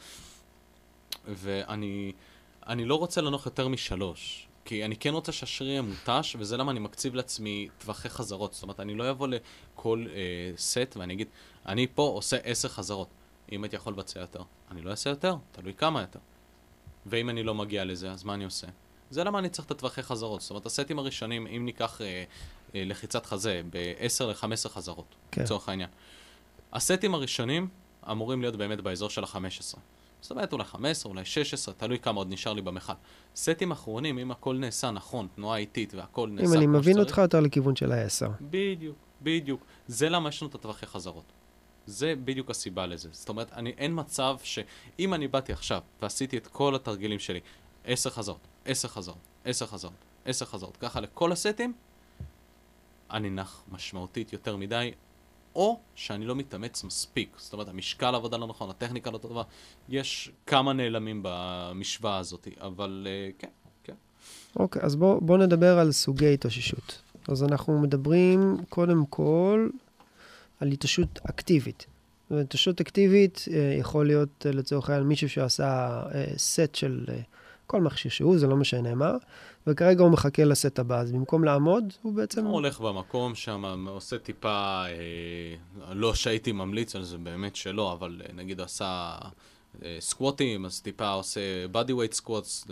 ואני 1.27 2.11
אני 2.67 2.85
לא 2.85 2.95
רוצה 2.95 3.21
לנוח 3.21 3.45
יותר 3.45 3.67
משלוש, 3.67 4.47
כי 4.69 4.85
אני 4.85 4.95
כן 4.95 5.13
רוצה 5.13 5.31
שהשריר 5.31 5.69
יהיה 5.69 5.81
מותש, 5.81 6.35
וזה 6.39 6.57
למה 6.57 6.71
אני 6.71 6.79
מקציב 6.79 7.15
לעצמי 7.15 7.67
טווחי 7.77 8.09
חזרות. 8.09 8.53
זאת 8.53 8.63
אומרת, 8.63 8.79
אני 8.79 8.95
לא 8.95 9.11
אבוא 9.11 9.27
לכל 9.27 10.05
uh, 10.07 10.59
סט 10.59 10.97
ואני 10.97 11.13
אגיד, 11.13 11.27
אני 11.65 11.87
פה 11.95 12.01
עושה 12.01 12.37
עשר 12.43 12.69
חזרות. 12.69 13.07
אם 13.51 13.63
הייתי 13.63 13.75
יכול 13.75 13.93
לבצע 13.93 14.19
יותר, 14.19 14.41
אני 14.71 14.81
לא 14.81 14.91
אעשה 14.91 15.09
יותר, 15.09 15.35
תלוי 15.51 15.73
כמה 15.73 16.01
יותר. 16.01 16.19
ואם 17.05 17.29
אני 17.29 17.43
לא 17.43 17.55
מגיע 17.55 17.85
לזה, 17.85 18.11
אז 18.11 18.23
מה 18.23 18.33
אני 18.33 18.43
עושה? 18.43 18.67
זה 19.09 19.23
למה 19.23 19.39
אני 19.39 19.49
צריך 19.49 19.65
את 19.65 19.71
הטווחי 19.71 20.03
חזרות. 20.03 20.41
זאת 20.41 20.49
אומרת, 20.49 20.65
הסטים 20.65 20.99
הראשונים, 20.99 21.47
אם 21.47 21.65
ניקח 21.65 22.01
אה, 22.01 22.23
אה, 22.75 22.83
לחיצת 22.85 23.25
חזה 23.25 23.61
ב-10 23.69 24.23
ל-15 24.23 24.69
חזרות, 24.69 25.15
כן. 25.31 25.43
לצורך 25.43 25.69
העניין. 25.69 25.89
הסטים 26.73 27.13
הראשונים 27.13 27.67
אמורים 28.11 28.41
להיות 28.41 28.55
באמת 28.55 28.81
באזור 28.81 29.09
של 29.09 29.23
ה-15. 29.23 29.77
זאת 30.21 30.31
אומרת, 30.31 30.53
אולי 30.53 30.63
15, 30.63 31.09
אולי 31.11 31.25
16, 31.25 31.73
תלוי 31.73 31.99
כמה 31.99 32.17
עוד 32.17 32.33
נשאר 32.33 32.53
לי 32.53 32.61
במכל. 32.61 32.93
סטים 33.35 33.71
אחרונים, 33.71 34.19
אם 34.19 34.31
הכל 34.31 34.57
נעשה 34.57 34.91
נכון, 34.91 35.27
תנועה 35.35 35.57
איטית 35.57 35.93
והכל 35.93 36.29
נעשה 36.29 36.45
אם 36.45 36.51
כמו 36.51 36.57
אני 36.57 36.67
מבין 36.67 36.93
שצריך, 36.93 37.07
אותך 37.07 37.17
יותר 37.17 37.39
לכיוון 37.39 37.75
של 37.75 37.91
העשר. 37.91 38.29
בדיוק, 38.41 38.97
בדיוק. 39.21 39.65
זה 39.87 40.09
למה 40.09 40.29
יש 40.29 40.41
לנו 40.41 40.49
את 40.49 40.55
הטווחי 40.55 40.85
חזרות. 40.85 41.23
זה 41.85 42.13
בדיוק 42.23 42.49
הסיבה 42.49 42.85
לזה. 42.85 43.09
זאת 43.11 43.29
אומרת, 43.29 43.53
אני, 43.53 43.69
אין 43.77 43.91
מצב 43.95 44.37
שאם 44.43 45.13
אני 45.13 45.27
באתי 45.27 45.53
עכשיו 45.53 45.81
ועשיתי 46.01 46.37
את 46.37 46.47
כל 46.47 46.75
התרגילים 46.75 47.19
שלי, 47.19 47.39
עשר 47.85 48.09
חזרות, 48.09 48.47
עשר 48.65 48.87
חזרות, 48.87 49.17
עשר 49.45 49.65
חזרות, 49.65 49.93
עשר 50.25 50.45
חזרות, 50.45 50.77
ככה 50.77 51.01
לכל 51.01 51.31
הסטים, 51.31 51.73
אני 53.11 53.29
נח 53.29 53.63
משמעותית 53.71 54.33
יותר 54.33 54.55
מדי, 54.55 54.91
או 55.59 55.79
שאני 55.95 56.25
לא 56.25 56.35
מתאמץ 56.35 56.83
מספיק. 56.83 57.35
זאת 57.37 57.53
אומרת, 57.53 57.69
המשקל 57.69 58.13
העבודה 58.13 58.37
לא 58.37 58.47
נכון, 58.47 58.69
הטכניקה 58.69 59.11
לא 59.11 59.17
טובה. 59.17 59.43
יש 59.89 60.31
כמה 60.45 60.73
נעלמים 60.73 61.19
במשוואה 61.23 62.17
הזאת, 62.17 62.47
אבל 62.61 63.07
uh, 63.07 63.41
כן, 63.41 63.47
כן. 63.83 63.93
אוקיי, 64.55 64.81
אז 64.81 64.95
בואו 64.95 65.21
בוא 65.21 65.37
נדבר 65.37 65.79
על 65.79 65.91
סוגי 65.91 66.33
התאוששות. 66.33 67.01
אז 67.27 67.43
אנחנו 67.43 67.79
מדברים 67.79 68.57
קודם 68.69 69.05
כל 69.05 69.69
על 70.59 70.71
התאוששות 70.71 71.19
אקטיבית. 71.29 71.85
התאוששות 72.31 72.81
אקטיבית 72.81 73.45
אה, 73.51 73.75
יכול 73.79 74.07
להיות 74.07 74.45
אה, 74.45 74.51
לצורך 74.51 74.89
העניין 74.89 75.07
מישהו 75.07 75.29
שעשה 75.29 76.01
סט 76.37 76.75
של 76.75 77.05
כל 77.69 77.81
מכשיר 77.81 78.11
שהוא, 78.11 78.37
זה 78.37 78.47
לא 78.47 78.55
משנה 78.55 78.95
מה, 78.95 79.13
וכרגע 79.67 80.03
הוא 80.03 80.11
מחכה 80.11 80.43
לסט 80.43 80.79
הבא, 80.79 80.99
אז 80.99 81.11
במקום 81.11 81.43
לעמוד, 81.43 81.93
הוא 82.01 82.13
בעצם... 82.13 82.45
הוא 82.45 82.53
הולך 82.53 82.79
במקום 82.79 83.35
שם, 83.35 83.85
עושה 83.87 84.17
טיפה, 84.17 84.83
אה, 84.87 85.93
לא 85.93 86.13
שהייתי 86.13 86.51
ממליץ 86.51 86.95
על 86.95 87.03
זה, 87.03 87.17
באמת 87.17 87.55
שלא, 87.55 87.93
אבל 87.93 88.21
אה, 88.25 88.33
נגיד 88.33 88.61
עשה 88.61 89.17
אה, 89.83 89.97
סקווטים, 89.99 90.65
אז 90.65 90.81
טיפה 90.81 91.09
עושה 91.09 91.41
body 91.73 91.91
weight 91.91 92.21
squats, 92.21 92.71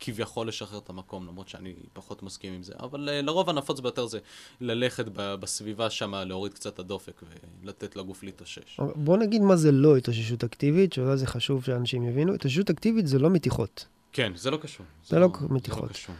כביכול 0.00 0.48
לשחרר 0.48 0.78
את 0.78 0.90
המקום, 0.90 1.26
למרות 1.26 1.48
שאני 1.48 1.74
פחות 1.92 2.22
מסכים 2.22 2.52
עם 2.52 2.62
זה. 2.62 2.72
אבל 2.80 3.08
אה, 3.08 3.22
לרוב 3.22 3.50
הנפוץ 3.50 3.80
ביותר 3.80 4.06
זה 4.06 4.18
ללכת 4.60 5.04
בסביבה 5.14 5.90
שם, 5.90 6.14
להוריד 6.14 6.54
קצת 6.54 6.74
את 6.74 6.78
הדופק 6.78 7.22
ולתת 7.62 7.96
לגוף 7.96 8.22
להתאושש. 8.22 8.80
בוא 8.96 9.16
נגיד 9.16 9.42
מה 9.42 9.56
זה 9.56 9.72
לא 9.72 9.96
התאוששות 9.96 10.44
אקטיבית, 10.44 10.92
שאולי 10.92 11.16
זה 11.16 11.26
חשוב 11.26 11.64
שאנשים 11.64 12.08
יבינו. 12.08 12.34
התאוששות 12.34 12.70
אקטיבית 12.70 13.06
זה 13.06 13.18
לא 13.18 13.30
מתיחות. 13.30 13.86
כן, 14.18 14.32
זה 14.36 14.50
לא 14.50 14.56
קשור. 14.56 14.86
זה, 15.04 15.08
זה 15.10 15.18
לא, 15.18 15.28
לא 15.40 15.48
מתיחות. 15.50 15.82
זה 15.82 15.88
לא 15.88 15.92
קשור. 15.92 16.14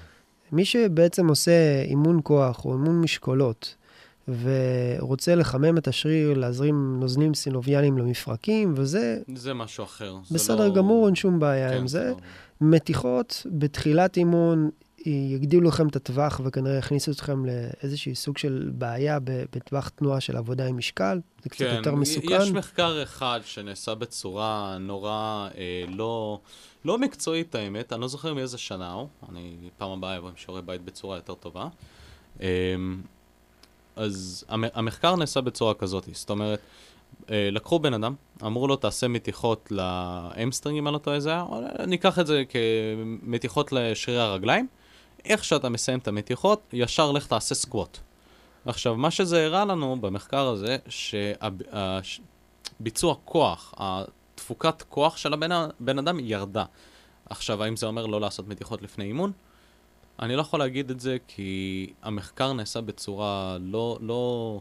מי 0.53 0.65
שבעצם 0.65 1.29
עושה 1.29 1.83
אימון 1.83 2.21
כוח 2.23 2.65
או 2.65 2.73
אימון 2.73 3.01
משקולות, 3.01 3.75
ורוצה 4.29 5.35
לחמם 5.35 5.79
את 5.79 5.89
השריר, 5.89 6.35
להזרים 6.35 7.01
נוזלים 7.01 7.35
סינוביאליים 7.35 7.99
למפרקים, 7.99 8.75
וזה... 8.77 9.19
זה 9.35 9.55
משהו 9.55 9.85
אחר. 9.85 10.17
בסדר 10.31 10.69
לא... 10.69 10.75
גמור, 10.75 11.07
אין 11.07 11.15
שום 11.15 11.39
בעיה 11.39 11.71
כן, 11.71 11.77
עם 11.77 11.89
זה. 11.89 12.09
לא... 12.11 12.17
מתיחות 12.61 13.47
בתחילת 13.47 14.17
אימון 14.17 14.71
יגדילו 15.07 15.69
לכם 15.69 15.89
את 15.89 15.97
הטווח 15.97 16.41
וכנראה 16.45 16.77
יכניסו 16.77 17.13
אתכם 17.13 17.45
לאיזשהי 17.47 18.15
סוג 18.15 18.39
של 18.39 18.71
בעיה 18.73 19.19
בטווח 19.25 19.89
תנועה 19.89 20.21
של 20.21 20.37
עבודה 20.37 20.67
עם 20.67 20.77
משקל. 20.77 21.21
זה 21.43 21.49
קצת 21.49 21.59
כן, 21.59 21.75
יותר 21.77 21.95
מסוכן. 21.95 22.39
יש 22.43 22.51
מחקר 22.51 23.03
אחד 23.03 23.41
שנעשה 23.45 23.95
בצורה 23.95 24.77
נורא 24.81 25.49
אה, 25.59 25.85
לא... 25.89 26.41
לא 26.89 26.99
מקצועית 26.99 27.55
האמת, 27.55 27.93
אני 27.93 28.01
לא 28.01 28.09
זוכר 28.09 28.35
מאיזה 28.35 28.59
שנה 28.59 28.93
הוא, 28.93 29.09
אני 29.29 29.57
פעם 29.79 29.91
הבאה 29.91 30.17
אבוא 30.17 30.29
עם 30.29 30.37
שיעורי 30.37 30.63
בית 30.63 30.83
בצורה 30.83 31.17
יותר 31.17 31.35
טובה. 31.35 31.69
אמ, 32.41 32.47
אז 33.97 34.45
המחקר 34.51 35.17
נעשה 35.17 35.41
בצורה 35.41 35.75
כזאת, 35.75 36.09
זאת 36.13 36.31
אומרת, 36.31 36.61
אה, 37.31 37.49
לקחו 37.53 37.79
בן 37.79 37.95
אדם, 37.95 38.15
אמרו 38.43 38.69
לו 38.69 38.77
תעשה 38.77 39.09
מתיחות 39.09 39.69
ל 39.71 39.81
המסטרינג, 39.81 40.79
אם 40.79 40.87
אני 40.89 40.93
לא 40.95 40.99
טועה 40.99 41.21
זה 41.21 41.31
היה, 41.31 41.45
ניקח 41.87 42.19
את 42.19 42.27
זה 42.27 42.43
כמתיחות 42.49 43.73
לשרירי 43.73 44.21
הרגליים. 44.21 44.69
איך 45.25 45.45
שאתה 45.45 45.69
מסיים 45.69 45.99
את 45.99 46.09
המתיחות, 46.09 46.63
ישר 46.73 47.13
לך 47.13 47.27
תעשה 47.27 47.55
סקווט. 47.55 47.99
עכשיו, 48.67 48.97
מה 48.97 49.11
שזה 49.11 49.47
הראה 49.47 49.65
לנו 49.65 50.01
במחקר 50.01 50.49
הזה, 50.49 50.77
שביצוע 52.81 53.15
כוח, 53.25 53.75
תפוקת 54.39 54.83
כוח 54.83 55.17
של 55.17 55.33
הבן, 55.33 55.53
הבן 55.53 55.99
אדם 55.99 56.21
ירדה. 56.21 56.65
עכשיו, 57.31 57.63
האם 57.63 57.77
זה 57.77 57.87
אומר 57.87 58.07
לא 58.07 58.21
לעשות 58.21 58.49
מתיחות 58.49 58.83
לפני 58.83 59.05
אימון? 59.05 59.33
אני 60.23 60.37
לא 60.37 60.41
יכול 60.41 60.59
להגיד 60.59 60.91
את 60.91 61.01
זה 61.01 61.17
כי 61.29 61.93
המחקר 62.03 62.53
נעשה 62.53 62.81
בצורה 62.81 63.57
לא, 63.61 63.99
לא, 64.01 64.61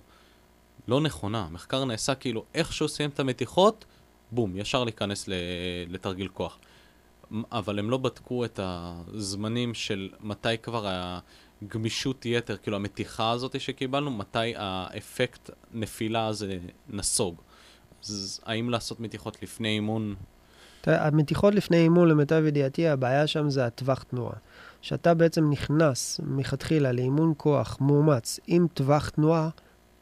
לא 0.88 1.01
נכונה. 1.01 1.43
המחקר 1.43 1.86
נעשה 1.86 2.15
כאילו 2.15 2.46
איכשהו 2.53 2.88
סיים 2.88 3.10
את 3.10 3.19
המתיחות, 3.19 3.86
בום, 4.31 4.57
ישר 4.57 4.84
להיכנס 4.84 5.29
לתרגיל 5.88 6.27
כוח. 6.27 6.60
אבל 7.51 7.79
הם 7.79 7.89
לא 7.89 7.98
בדקו 7.98 8.46
את 8.46 8.59
הזמנים 8.63 9.74
של 9.74 10.09
מתי 10.20 10.57
כבר 10.63 11.11
הגמישות 11.61 12.25
יתר, 12.25 12.57
כאילו 12.57 12.77
המתיחה 12.77 13.31
הזאת 13.31 13.61
שקיבלנו, 13.61 14.11
מתי 14.11 14.55
האפקט 14.55 15.50
נפילה 15.74 16.27
הזה 16.27 16.57
נסוג. 16.90 17.42
אז 18.03 18.40
האם 18.46 18.70
לעשות 18.70 19.00
מתיחות 19.00 19.44
לפני 19.44 19.70
אימון? 19.70 20.16
המתיחות 20.86 21.55
לפני 21.55 21.77
אימון, 21.77 22.07
למיטב 22.07 22.44
ידיעתי, 22.48 22.88
הבעיה 22.88 23.27
שם 23.27 23.50
זה 23.50 23.66
הטווח 23.66 24.03
תנועה. 24.03 24.36
שאתה 24.81 25.14
בעצם 25.14 25.50
נכנס 25.50 26.20
מלכתחילה 26.24 26.92
לאימון 26.92 27.33
כוח 27.38 27.77
מאומץ 27.81 28.40
עם 28.48 28.68
טווח 28.74 29.10
תנועה 29.10 29.50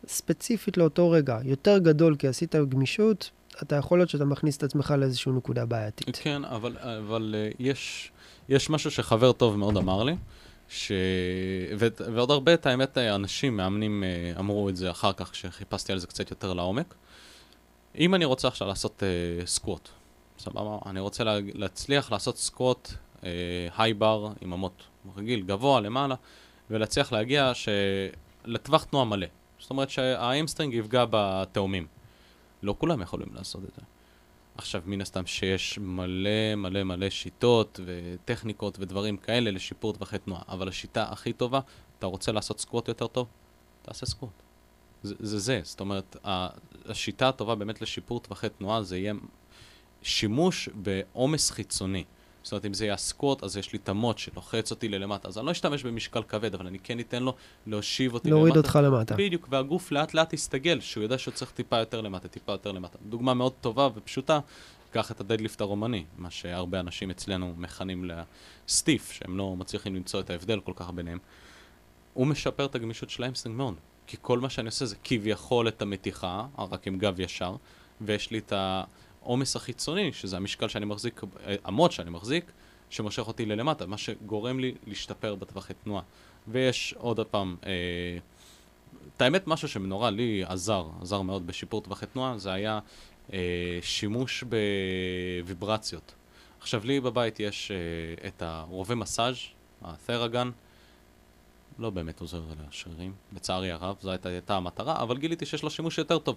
ספציפית 0.08 0.77
לאותו 0.77 1.12
רגע, 1.12 1.39
יותר 1.43 1.77
גדול 1.77 2.15
כי 2.15 2.27
עשית 2.27 2.55
גמישות, 2.55 3.29
אתה 3.62 3.75
יכול 3.75 3.99
להיות 3.99 4.10
שאתה 4.10 4.25
מכניס 4.25 4.58
את 4.58 4.63
עצמך 4.63 4.93
לאיזושהי 4.97 5.31
נקודה 5.31 5.65
בעייתית. 5.65 6.17
כן, 6.21 6.45
אבל, 6.45 6.77
אבל 6.77 7.36
uh, 7.51 7.55
יש, 7.60 8.12
יש 8.49 8.69
משהו 8.69 8.91
שחבר 8.91 9.31
טוב 9.31 9.58
מאוד 9.58 9.77
אמר 9.77 10.03
לי, 10.03 10.15
ש... 10.69 10.91
ו... 11.79 11.88
ועוד 12.13 12.31
הרבה, 12.31 12.53
את 12.53 12.65
האמת, 12.65 12.97
אנשים, 12.97 13.58
מאמנים, 13.58 14.03
uh, 14.36 14.39
אמרו 14.39 14.69
את 14.69 14.77
זה 14.77 14.91
אחר 14.91 15.13
כך, 15.13 15.31
כשחיפשתי 15.31 15.91
על 15.91 15.99
זה 15.99 16.08
קצת 16.08 16.29
יותר 16.29 16.53
לעומק. 16.53 16.95
אם 17.97 18.15
אני 18.15 18.25
רוצה 18.25 18.47
עכשיו 18.47 18.67
לעשות 18.67 19.03
uh, 19.03 19.47
סקווט, 19.47 19.89
סבבה? 20.39 20.77
אני 20.86 20.99
רוצה 20.99 21.23
לה, 21.23 21.38
להצליח 21.53 22.12
לעשות 22.12 22.38
סקווט 22.38 22.93
היי 23.77 23.91
uh, 23.91 23.95
בר 23.97 24.31
עם 24.41 24.53
אמות 24.53 24.84
רגיל, 25.17 25.41
גבוה, 25.41 25.79
למעלה, 25.81 26.15
ולהצליח 26.69 27.12
להגיע 27.12 27.51
ש... 27.53 27.69
לטווח 28.45 28.84
תנועה 28.84 29.05
מלא. 29.05 29.27
זאת 29.60 29.69
אומרת 29.69 29.89
שה 29.89 30.12
המסטרינג 30.12 30.73
יפגע 30.73 31.05
בתאומים. 31.10 31.88
לא 32.63 32.75
כולם 32.77 33.01
יכולים 33.01 33.27
לעשות 33.34 33.63
את 33.63 33.75
זה. 33.75 33.81
עכשיו, 34.58 34.81
מן 34.86 35.01
הסתם 35.01 35.25
שיש 35.25 35.79
מלא 35.79 36.55
מלא 36.58 36.84
מלא 36.84 37.10
שיטות 37.10 37.79
וטכניקות 37.86 38.77
ודברים 38.79 39.17
כאלה 39.17 39.51
לשיפור 39.51 39.93
טווחי 39.93 40.17
תנועה, 40.17 40.41
אבל 40.47 40.67
השיטה 40.67 41.03
הכי 41.03 41.34
טובה, 41.34 41.60
אתה 41.99 42.08
רוצה 42.08 42.31
לעשות 42.31 42.60
סקווט 42.60 42.88
יותר 42.88 43.08
טוב? 43.08 43.27
תעשה 43.81 44.05
סקווט. 44.05 44.44
זה, 45.05 45.15
זה 45.19 45.39
זה, 45.39 45.59
זאת 45.63 45.79
אומרת, 45.79 46.17
השיטה 46.85 47.29
הטובה 47.29 47.55
באמת 47.55 47.81
לשיפור 47.81 48.19
טווחי 48.19 48.49
תנועה 48.49 48.83
זה 48.83 48.97
יהיה 48.97 49.13
שימוש 50.01 50.69
בעומס 50.75 51.51
חיצוני. 51.51 52.03
זאת 52.43 52.51
אומרת, 52.51 52.65
אם 52.65 52.73
זה 52.73 52.85
יהיה 52.85 52.97
סקווט, 52.97 53.43
אז 53.43 53.57
יש 53.57 53.73
לי 53.73 53.79
את 53.83 53.89
המוט 53.89 54.17
שלוחץ 54.17 54.71
אותי 54.71 54.89
ללמטה. 54.89 55.27
אז 55.27 55.37
אני 55.37 55.45
לא 55.45 55.51
אשתמש 55.51 55.83
במשקל 55.83 56.23
כבד, 56.23 56.55
אבל 56.55 56.67
אני 56.67 56.79
כן 56.79 56.99
אתן 56.99 57.23
לו 57.23 57.35
להושיב 57.67 58.13
אותי 58.13 58.29
להוריד 58.29 58.55
למטה. 58.55 58.69
להוריד 58.77 58.93
אותך 58.93 59.11
למטה. 59.11 59.15
בדיוק, 59.15 59.47
והגוף 59.49 59.91
לאט 59.91 60.13
לאט 60.13 60.33
יסתגל, 60.33 60.79
שהוא 60.79 61.03
יודע 61.03 61.17
שהוא 61.17 61.33
צריך 61.33 61.51
טיפה 61.51 61.79
יותר 61.79 62.01
למטה, 62.01 62.27
טיפה 62.27 62.51
יותר 62.51 62.71
למטה. 62.71 62.97
דוגמה 63.09 63.33
מאוד 63.33 63.53
טובה 63.61 63.89
ופשוטה, 63.95 64.39
קח 64.91 65.11
את 65.11 65.19
ה 65.19 65.24
deadlift 65.24 65.61
הרומני, 65.61 66.05
מה 66.17 66.31
שהרבה 66.31 66.79
אנשים 66.79 67.09
אצלנו 67.09 67.53
מכנים 67.57 68.11
ל 68.67 68.74
stiff, 68.74 69.11
שהם 69.11 69.37
לא 69.37 69.55
מצליחים 69.55 69.95
למצוא 69.95 70.19
את 70.19 70.29
ההבדל 70.29 70.59
כל 70.59 70.73
כך 70.75 70.89
ביניהם. 70.89 71.19
הוא 72.13 72.27
משפר 72.27 72.65
את 72.65 72.75
הגמישות 72.75 73.09
של 73.09 73.23
ההמסטרינג 73.23 73.55
מאוד. 73.55 73.75
כי 74.07 74.17
כל 74.21 74.39
מה 74.39 74.49
שאני 74.49 74.65
עושה 74.65 74.85
זה 74.85 74.95
כביכול 75.03 75.67
את 75.67 75.81
המתיחה, 75.81 76.45
רק 76.57 76.87
עם 76.87 76.97
גב 76.97 77.19
ישר, 77.19 77.55
ויש 78.01 78.31
לי 78.31 78.37
את 78.37 78.53
העומס 78.55 79.55
החיצוני, 79.55 80.13
שזה 80.13 80.37
המשקל 80.37 80.67
שאני 80.67 80.85
מחזיק, 80.85 81.21
המוט 81.63 81.91
שאני 81.91 82.09
מחזיק, 82.09 82.51
שמושך 82.89 83.27
אותי 83.27 83.45
ללמטה, 83.45 83.85
מה 83.85 83.97
שגורם 83.97 84.59
לי 84.59 84.75
להשתפר 84.87 85.35
בטווחי 85.35 85.73
תנועה. 85.83 86.03
ויש 86.47 86.95
עוד 86.97 87.19
פעם, 87.25 87.55
אה, 87.65 87.71
את 89.17 89.21
האמת, 89.21 89.47
משהו 89.47 89.67
שנורא 89.67 90.09
לי 90.09 90.43
עזר, 90.47 90.87
עזר 91.01 91.21
מאוד 91.21 91.47
בשיפור 91.47 91.81
טווחי 91.81 92.05
תנועה, 92.05 92.37
זה 92.37 92.53
היה 92.53 92.79
אה, 93.33 93.39
שימוש 93.81 94.43
בוויברציות. 95.43 96.13
עכשיו, 96.59 96.81
לי 96.85 96.99
בבית 96.99 97.39
יש 97.39 97.71
אה, 97.71 98.27
את 98.27 98.41
הרובה 98.41 98.95
מסאז', 98.95 99.35
הת'רגן, 99.81 100.49
לא 101.79 101.89
באמת 101.89 102.21
עוזר 102.21 102.41
לשרירים, 102.69 103.13
לצערי 103.35 103.71
הרב, 103.71 103.95
זו 104.01 104.11
הייתה, 104.11 104.29
הייתה 104.29 104.55
המטרה, 104.55 105.01
אבל 105.01 105.17
גיליתי 105.17 105.45
שיש 105.45 105.63
לו 105.63 105.69
שימוש 105.69 105.97
יותר 105.97 106.17
טוב. 106.17 106.35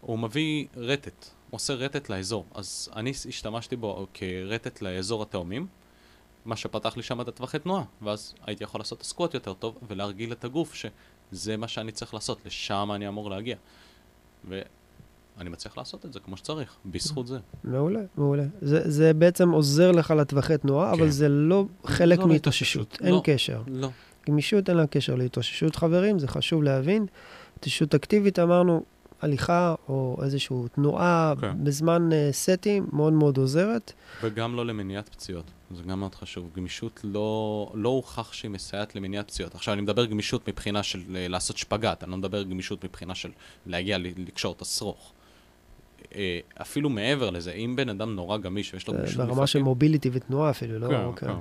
הוא 0.00 0.18
מביא 0.18 0.66
רטט, 0.76 1.26
עושה 1.50 1.74
רטט 1.74 2.08
לאזור, 2.08 2.46
אז 2.54 2.90
אני 2.96 3.10
השתמשתי 3.10 3.76
בו 3.76 4.06
כרטט 4.14 4.82
לאזור 4.82 5.22
התאומים, 5.22 5.66
מה 6.44 6.56
שפתח 6.56 6.96
לי 6.96 7.02
שם 7.02 7.20
את 7.20 7.28
הטווחי 7.28 7.58
תנועה, 7.58 7.84
ואז 8.02 8.34
הייתי 8.46 8.64
יכול 8.64 8.80
לעשות 8.80 9.02
סקווט 9.02 9.34
יותר 9.34 9.54
טוב 9.54 9.78
ולהרגיל 9.88 10.32
את 10.32 10.44
הגוף 10.44 10.74
שזה 10.74 11.56
מה 11.56 11.68
שאני 11.68 11.92
צריך 11.92 12.14
לעשות, 12.14 12.46
לשם 12.46 12.90
אני 12.94 13.08
אמור 13.08 13.30
להגיע. 13.30 13.56
ואני 14.48 15.50
מצליח 15.50 15.78
לעשות 15.78 16.06
את 16.06 16.12
זה 16.12 16.20
כמו 16.20 16.36
שצריך, 16.36 16.76
בזכות 16.86 17.26
זה. 17.26 17.38
מעולה, 17.64 18.00
מעולה. 18.16 18.44
זה, 18.60 18.90
זה 18.90 19.14
בעצם 19.14 19.50
עוזר 19.50 19.92
לך 19.92 20.10
לטווחי 20.10 20.58
תנועה, 20.58 20.94
כן. 20.94 21.00
אבל 21.00 21.10
זה 21.10 21.28
לא 21.28 21.64
חלק 21.84 22.18
לא 22.18 22.28
מהתאוששות, 22.28 22.98
אין 23.00 23.14
לא, 23.14 23.20
קשר. 23.24 23.62
לא. 23.66 23.88
גמישות 24.26 24.68
אין 24.68 24.76
לה 24.76 24.86
קשר 24.86 25.14
להתאוששות 25.14 25.76
חברים, 25.76 26.18
זה 26.18 26.28
חשוב 26.28 26.62
להבין. 26.62 27.06
התאוששות 27.56 27.94
אקטיבית 27.94 28.38
אמרנו, 28.38 28.84
הליכה 29.22 29.74
או 29.88 30.18
איזושהי 30.22 30.56
תנועה 30.74 31.34
okay. 31.36 31.40
כן. 31.40 31.64
בזמן 31.64 32.08
uh, 32.12 32.32
סטים 32.32 32.86
מאוד 32.92 33.12
מאוד 33.12 33.38
עוזרת. 33.38 33.92
וגם 34.22 34.56
לא 34.56 34.66
למניעת 34.66 35.08
פציעות. 35.08 35.44
זה 35.76 35.82
גם 35.82 36.00
מאוד 36.00 36.14
חשוב. 36.14 36.50
גמישות 36.56 37.00
לא, 37.04 37.70
לא 37.74 37.88
הוכח 37.88 38.32
שהיא 38.32 38.50
מסייעת 38.50 38.96
למניעת 38.96 39.28
פציעות. 39.28 39.54
עכשיו, 39.54 39.74
אני 39.74 39.82
מדבר 39.82 40.04
גמישות 40.04 40.48
מבחינה 40.48 40.82
של 40.82 41.00
אה, 41.14 41.28
לעשות 41.28 41.56
שפגאט, 41.56 42.02
אני 42.02 42.10
לא 42.10 42.16
מדבר 42.16 42.42
גמישות 42.42 42.84
מבחינה 42.84 43.14
של 43.14 43.30
להגיע 43.66 43.98
לקשור 43.98 44.52
את 44.52 44.62
השרוך. 44.62 45.12
אה, 46.14 46.38
אפילו 46.60 46.90
מעבר 46.90 47.30
לזה, 47.30 47.52
אם 47.52 47.76
בן 47.76 47.88
אדם 47.88 48.14
נורא 48.14 48.38
גמיש 48.38 48.74
ויש 48.74 48.88
לו 48.88 48.94
גמישות... 48.94 49.26
ברמה 49.26 49.46
של 49.46 49.62
מוביליטי 49.62 50.10
ותנועה 50.12 50.50
אפילו, 50.50 50.78
לא? 50.78 50.88
כן, 50.88 51.26
כן. 51.26 51.32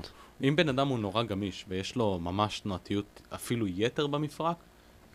אם 0.44 0.56
בן 0.56 0.70
אדם 0.70 0.88
הוא 0.88 1.00
נורא 1.00 1.24
גמיש 1.24 1.66
ויש 1.68 1.96
לו 1.96 2.20
ממש 2.20 2.60
תנועתיות 2.60 3.22
אפילו 3.36 3.68
יתר 3.68 4.08
במפרק, 4.08 4.56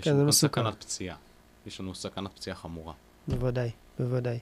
יש 0.01 0.05
כן, 0.05 0.17
לנו 0.17 0.33
סכנת 0.33 0.85
פציעה. 0.85 1.17
יש 1.67 1.81
לנו 1.81 1.95
סכנת 1.95 2.33
פציעה 2.35 2.57
חמורה. 2.57 2.93
בוודאי, 3.29 3.71
בוודאי. 3.99 4.38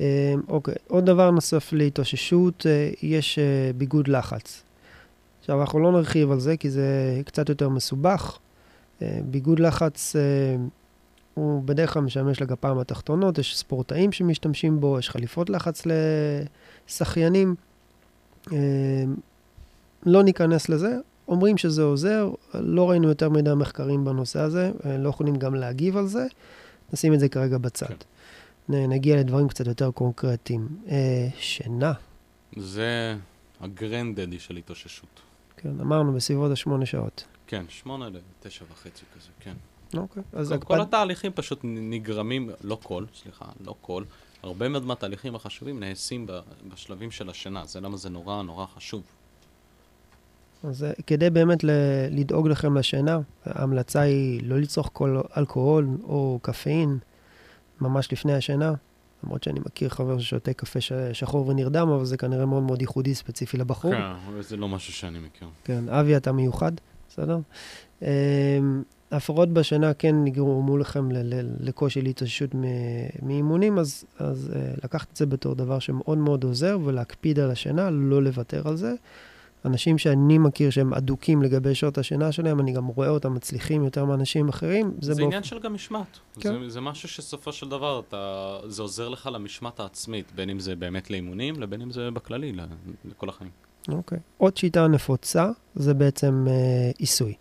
אה, 0.00 0.34
אוקיי, 0.48 0.74
עוד 0.88 1.04
דבר 1.04 1.30
נוסף 1.30 1.72
להתאוששות, 1.72 2.66
אה, 2.66 2.90
יש 3.02 3.38
אה, 3.38 3.70
ביגוד 3.76 4.08
לחץ. 4.08 4.62
עכשיו, 5.40 5.60
אנחנו 5.60 5.78
לא 5.78 5.92
נרחיב 5.92 6.30
על 6.30 6.40
זה 6.40 6.56
כי 6.56 6.70
זה 6.70 7.20
קצת 7.24 7.48
יותר 7.48 7.68
מסובך. 7.68 8.38
ביגוד 9.24 9.60
לחץ 9.60 10.16
הוא 11.34 11.62
בדרך 11.62 11.92
כלל 11.92 12.02
משמש 12.02 12.42
לגפיים 12.42 12.78
התחתונות, 12.78 13.38
יש 13.38 13.58
ספורטאים 13.58 14.12
שמשתמשים 14.12 14.80
בו, 14.80 14.98
יש 14.98 15.10
חליפות 15.10 15.50
לחץ 15.50 15.82
לשחיינים. 16.88 17.54
לא 20.06 20.22
ניכנס 20.22 20.68
לזה, 20.68 20.96
אומרים 21.28 21.58
שזה 21.58 21.82
עוזר, 21.82 22.30
לא 22.54 22.90
ראינו 22.90 23.08
יותר 23.08 23.28
מדי 23.28 23.54
מחקרים 23.56 24.04
בנושא 24.04 24.40
הזה, 24.40 24.70
לא 24.98 25.08
יכולים 25.08 25.36
גם 25.36 25.54
להגיב 25.54 25.96
על 25.96 26.06
זה, 26.06 26.26
נשים 26.92 27.14
את 27.14 27.20
זה 27.20 27.28
כרגע 27.28 27.58
בצד. 27.58 27.86
כן. 27.86 27.94
נגיע 28.68 29.16
לדברים 29.16 29.48
קצת 29.48 29.66
יותר 29.66 29.90
קונקרטיים. 29.90 30.68
אה, 30.88 31.28
שינה. 31.38 31.92
זה 32.56 33.16
הגרנדדי 33.60 34.38
של 34.38 34.56
התאוששות. 34.56 35.20
כן, 35.56 35.80
אמרנו 35.80 36.12
בסביבות 36.12 36.52
השמונה 36.52 36.86
שעות. 36.86 37.24
כן, 37.46 37.64
שמונה 37.68 38.08
לתשע 38.08 38.64
וחצי 38.72 39.04
כזה, 39.16 39.28
כן. 39.40 39.54
אוקיי, 39.96 40.22
אז... 40.32 40.48
כל, 40.48 40.54
הקפד... 40.54 40.66
כל 40.66 40.80
התהליכים 40.80 41.32
פשוט 41.34 41.60
נגרמים, 41.64 42.50
לא 42.64 42.78
כל, 42.82 43.04
סליחה, 43.22 43.44
לא 43.64 43.74
כל, 43.80 44.04
הרבה 44.42 44.68
מאוד 44.68 44.82
מהתהליכים 44.82 45.34
החשובים 45.34 45.80
נעשים 45.80 46.26
בשלבים 46.68 47.10
של 47.10 47.30
השינה, 47.30 47.66
זה 47.66 47.80
למה 47.80 47.96
זה 47.96 48.10
נורא 48.10 48.42
נורא 48.42 48.66
חשוב. 48.66 49.02
אז 50.64 50.84
אה, 50.84 50.90
כדי 51.06 51.30
באמת 51.30 51.64
לדאוג 52.10 52.48
לכם 52.48 52.76
לשינה, 52.76 53.18
ההמלצה 53.44 54.00
היא 54.00 54.40
לא 54.44 54.58
לצרוך 54.58 54.90
כל 54.92 55.20
אלכוהול 55.36 55.88
או 56.02 56.38
קפאין 56.42 56.98
ממש 57.80 58.12
לפני 58.12 58.34
השינה. 58.34 58.74
למרות 59.24 59.42
שאני 59.42 59.60
מכיר 59.66 59.88
חבר 59.88 60.18
ששותה 60.18 60.52
קפה 60.52 60.78
שחור 61.12 61.48
ונרדם, 61.48 61.88
אבל 61.88 62.04
זה 62.04 62.16
כנראה 62.16 62.46
מאוד 62.46 62.62
מאוד 62.62 62.80
ייחודי 62.80 63.14
ספציפי 63.14 63.56
לבחור. 63.56 63.92
כן, 63.92 64.40
זה 64.40 64.56
לא 64.56 64.68
משהו 64.68 64.92
שאני 64.92 65.18
מכיר. 65.18 65.48
כן, 65.64 65.88
אבי, 65.88 66.16
אתה 66.16 66.32
מיוחד, 66.32 66.72
בסדר? 67.08 67.38
אמ, 68.02 68.06
הפרעות 69.10 69.48
בשינה 69.48 69.94
כן 69.94 70.24
נגרמו 70.24 70.78
לכם 70.78 71.08
לקושי 71.60 72.02
להתאוששות 72.02 72.50
מאימונים, 73.22 73.78
אז, 73.78 74.04
אז 74.18 74.52
אה, 74.56 74.72
לקחת 74.84 75.12
את 75.12 75.16
זה 75.16 75.26
בתור 75.26 75.54
דבר 75.54 75.78
שמאוד 75.78 76.18
מאוד 76.18 76.44
עוזר, 76.44 76.78
ולהקפיד 76.84 77.38
על 77.38 77.50
השינה, 77.50 77.90
לא 77.90 78.22
לוותר 78.22 78.68
על 78.68 78.76
זה. 78.76 78.94
אנשים 79.68 79.98
שאני 79.98 80.38
מכיר 80.38 80.70
שהם 80.70 80.94
אדוקים 80.94 81.42
לגבי 81.42 81.74
שעות 81.74 81.98
השינה 81.98 82.32
שלהם, 82.32 82.60
אני 82.60 82.72
גם 82.72 82.86
רואה 82.86 83.08
אותם 83.08 83.34
מצליחים 83.34 83.84
יותר 83.84 84.04
מאנשים 84.04 84.48
אחרים. 84.48 84.92
זה, 85.00 85.14
זה 85.14 85.20
באופ... 85.20 85.26
עניין 85.26 85.42
של 85.42 85.58
גם 85.58 85.74
משמעת. 85.74 86.18
כן. 86.40 86.60
זה, 86.60 86.68
זה 86.68 86.80
משהו 86.80 87.08
שסופו 87.08 87.52
של 87.52 87.68
דבר, 87.68 88.02
אתה, 88.08 88.56
זה 88.66 88.82
עוזר 88.82 89.08
לך 89.08 89.30
למשמעת 89.32 89.80
העצמית, 89.80 90.32
בין 90.34 90.50
אם 90.50 90.60
זה 90.60 90.76
באמת 90.76 91.10
לאימונים, 91.10 91.60
לבין 91.60 91.82
אם 91.82 91.90
זה 91.90 92.10
בכללי, 92.10 92.52
לכל 93.04 93.28
החיים. 93.28 93.50
אוקיי. 93.88 94.18
עוד 94.36 94.56
שיטה 94.56 94.86
נפוצה, 94.86 95.50
זה 95.74 95.94
בעצם 95.94 96.46
אה, 96.48 96.90
עיסוי. 96.98 97.34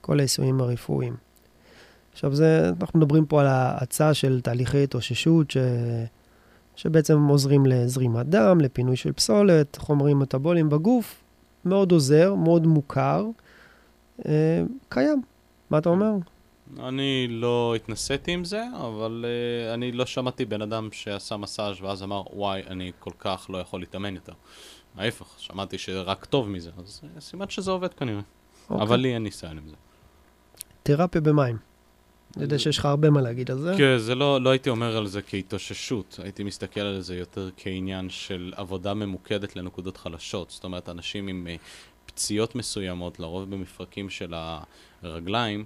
כל 0.00 0.18
העיסויים 0.18 0.60
הרפואיים. 0.60 1.16
עכשיו, 2.12 2.34
זה, 2.34 2.70
אנחנו 2.80 2.98
מדברים 2.98 3.26
פה 3.26 3.40
על 3.40 3.46
ההאצה 3.46 4.14
של 4.14 4.40
תהליכי 4.40 4.82
התאוששות, 4.82 5.50
ש... 5.50 5.56
שבעצם 6.76 7.26
עוזרים 7.26 7.66
לזרימת 7.66 8.26
דם, 8.26 8.60
לפינוי 8.60 8.96
של 8.96 9.12
פסולת, 9.12 9.76
חומרים 9.76 10.18
מטבוליים 10.18 10.68
בגוף, 10.68 11.21
מאוד 11.64 11.92
עוזר, 11.92 12.34
מאוד 12.34 12.66
מוכר, 12.66 13.26
אה, 14.26 14.62
קיים. 14.88 15.22
מה 15.70 15.78
אתה 15.78 15.88
אומר? 15.88 16.12
אני 16.78 17.26
לא 17.30 17.74
התנסיתי 17.76 18.32
עם 18.32 18.44
זה, 18.44 18.64
אבל 18.76 19.24
uh, 19.24 19.74
אני 19.74 19.92
לא 19.92 20.06
שמעתי 20.06 20.44
בן 20.44 20.62
אדם 20.62 20.88
שעשה 20.92 21.36
מסאז' 21.36 21.80
ואז 21.82 22.02
אמר, 22.02 22.22
וואי, 22.32 22.62
אני 22.66 22.92
כל 22.98 23.10
כך 23.18 23.46
לא 23.50 23.58
יכול 23.58 23.80
להתאמן 23.80 24.14
יותר. 24.14 24.32
ההפך, 24.96 25.34
שמעתי 25.38 25.78
שרק 25.78 26.24
טוב 26.24 26.48
מזה, 26.48 26.70
אז 26.78 27.00
uh, 27.04 27.20
סימן 27.20 27.48
שזה 27.48 27.70
עובד 27.70 27.94
כנראה. 27.94 28.20
Okay. 28.20 28.70
אוקיי. 28.70 28.86
אבל 28.86 28.96
לי 28.96 29.14
אין 29.14 29.22
ניסיון 29.22 29.58
עם 29.58 29.68
זה. 29.68 29.74
תרפיה 30.82 31.20
במים. 31.20 31.71
אני 32.36 32.44
יודע 32.44 32.58
שיש 32.58 32.78
לך 32.78 32.84
הרבה 32.84 33.10
מה 33.10 33.20
להגיד 33.20 33.50
על 33.50 33.58
זה. 33.58 33.74
כן, 33.78 33.98
זה 33.98 34.14
לא, 34.14 34.40
לא 34.40 34.50
הייתי 34.50 34.70
אומר 34.70 34.96
על 34.96 35.06
זה 35.06 35.22
כהתאוששות, 35.22 36.20
הייתי 36.22 36.44
מסתכל 36.44 36.80
על 36.80 37.00
זה 37.00 37.16
יותר 37.16 37.50
כעניין 37.56 38.10
של 38.10 38.52
עבודה 38.56 38.94
ממוקדת 38.94 39.56
לנקודות 39.56 39.96
חלשות. 39.96 40.50
זאת 40.50 40.64
אומרת, 40.64 40.88
אנשים 40.88 41.28
עם 41.28 41.46
uh, 41.46 41.60
פציעות 42.06 42.54
מסוימות, 42.54 43.20
לרוב 43.20 43.50
במפרקים 43.50 44.10
של 44.10 44.34
הרגליים, 45.02 45.64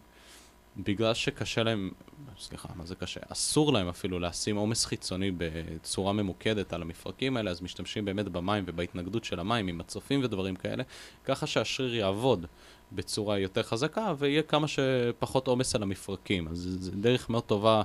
בגלל 0.76 1.14
שקשה 1.14 1.62
להם, 1.62 1.90
סליחה, 2.38 2.68
מה 2.74 2.86
זה 2.86 2.94
קשה? 2.94 3.20
אסור 3.28 3.72
להם 3.72 3.88
אפילו 3.88 4.18
לשים 4.18 4.56
עומס 4.56 4.84
חיצוני 4.84 5.30
בצורה 5.38 6.12
ממוקדת 6.12 6.72
על 6.72 6.82
המפרקים 6.82 7.36
האלה, 7.36 7.50
אז 7.50 7.62
משתמשים 7.62 8.04
באמת 8.04 8.28
במים 8.28 8.64
ובהתנגדות 8.66 9.24
של 9.24 9.40
המים 9.40 9.68
עם 9.68 9.78
מצופים 9.78 10.24
ודברים 10.24 10.56
כאלה, 10.56 10.82
ככה 11.24 11.46
שהשריר 11.46 11.94
יעבוד. 11.94 12.46
בצורה 12.92 13.38
יותר 13.38 13.62
חזקה, 13.62 14.14
ויהיה 14.18 14.42
כמה 14.42 14.66
שפחות 14.68 15.46
עומס 15.46 15.74
על 15.74 15.82
המפרקים. 15.82 16.48
אז 16.48 16.68
זו 16.80 16.92
דרך 16.94 17.30
מאוד 17.30 17.44
טובה 17.44 17.82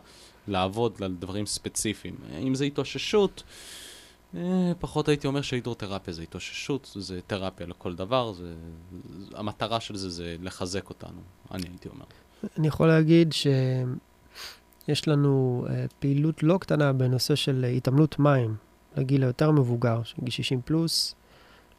לעבוד 0.47 0.93
על 1.01 1.15
דברים 1.19 1.45
ספציפיים. 1.45 2.15
אם 2.41 2.55
זה 2.55 2.65
התאוששות, 2.65 3.43
אה, 4.35 4.71
פחות 4.79 5.07
הייתי 5.07 5.27
אומר 5.27 5.41
שהידרותרפיה 5.41 6.13
זה 6.13 6.21
התאוששות, 6.21 6.91
זה 6.95 7.19
תרפיה 7.27 7.67
לכל 7.67 7.95
דבר, 7.95 8.33
זה, 8.33 8.53
המטרה 9.33 9.79
של 9.79 9.95
זה 9.95 10.09
זה 10.09 10.35
לחזק 10.41 10.89
אותנו, 10.89 11.21
אני 11.51 11.67
הייתי 11.67 11.89
אומר. 11.89 12.05
אני 12.57 12.67
יכול 12.67 12.87
להגיד 12.87 13.33
שיש 13.33 15.07
לנו 15.07 15.65
uh, 15.67 15.71
פעילות 15.99 16.43
לא 16.43 16.57
קטנה 16.57 16.93
בנושא 16.93 17.35
של 17.35 17.65
התעמלות 17.77 18.19
מים 18.19 18.55
לגיל 18.97 19.23
היותר 19.23 19.51
מבוגר, 19.51 20.03
של 20.03 20.15
גיל 20.19 20.29
60 20.29 20.61
פלוס, 20.65 21.15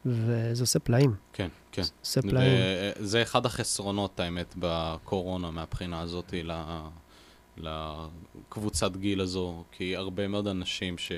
וזה 0.05 0.63
עושה 0.63 0.79
פלאים. 0.79 1.15
כן, 1.33 1.47
כן. 1.71 1.81
עושה 2.01 2.21
פלאים. 2.21 2.59
זה 2.99 3.21
אחד 3.21 3.45
החסרונות, 3.45 4.19
האמת, 4.19 4.55
בקורונה 4.59 5.51
מהבחינה 5.51 6.01
הזאת 6.01 6.33
לקבוצת 7.57 8.97
גיל 8.97 9.21
הזו, 9.21 9.63
כי 9.71 9.95
הרבה 9.95 10.27
מאוד 10.27 10.47
אנשים 10.47 10.97
ש... 10.97 11.11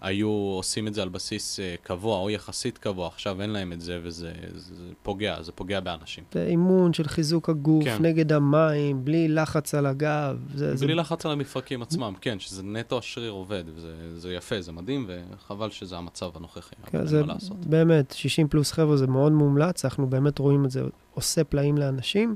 היו 0.00 0.28
עושים 0.28 0.86
את 0.86 0.94
זה 0.94 1.02
על 1.02 1.08
בסיס 1.08 1.60
uh, 1.60 1.86
קבוע 1.86 2.18
או 2.18 2.30
יחסית 2.30 2.78
קבוע, 2.78 3.06
עכשיו 3.06 3.42
אין 3.42 3.50
להם 3.50 3.72
את 3.72 3.80
זה 3.80 4.00
וזה 4.02 4.32
זה, 4.54 4.74
זה 4.74 4.92
פוגע, 5.02 5.42
זה 5.42 5.52
פוגע 5.52 5.80
באנשים. 5.80 6.24
זה 6.32 6.46
אימון 6.46 6.92
של 6.92 7.08
חיזוק 7.08 7.48
הגוף 7.48 7.84
כן. 7.84 7.96
נגד 8.00 8.32
המים, 8.32 9.04
בלי 9.04 9.28
לחץ 9.28 9.74
על 9.74 9.86
הגב. 9.86 10.36
זה, 10.54 10.66
בלי 10.66 10.76
זה... 10.76 10.94
לחץ 10.94 11.26
על 11.26 11.32
המפרקים 11.32 11.82
עצמם, 11.82 12.14
כן, 12.20 12.38
שזה 12.38 12.62
נטו 12.62 12.98
השריר 12.98 13.30
עובד, 13.30 13.64
וזה 13.74 14.34
יפה, 14.34 14.60
זה 14.60 14.72
מדהים, 14.72 15.08
וחבל 15.08 15.70
שזה 15.70 15.96
המצב 15.96 16.30
הנוכחי, 16.34 16.74
כן, 16.86 17.06
זה 17.06 17.22
באמת, 17.66 18.14
60 18.16 18.48
פלוס 18.48 18.72
חבר'ה 18.72 18.96
זה 18.96 19.06
מאוד 19.06 19.32
מומלץ, 19.32 19.84
אנחנו 19.84 20.06
באמת 20.06 20.38
רואים 20.38 20.64
את 20.64 20.70
זה 20.70 20.82
עושה 21.14 21.44
פלאים 21.44 21.78
לאנשים. 21.78 22.34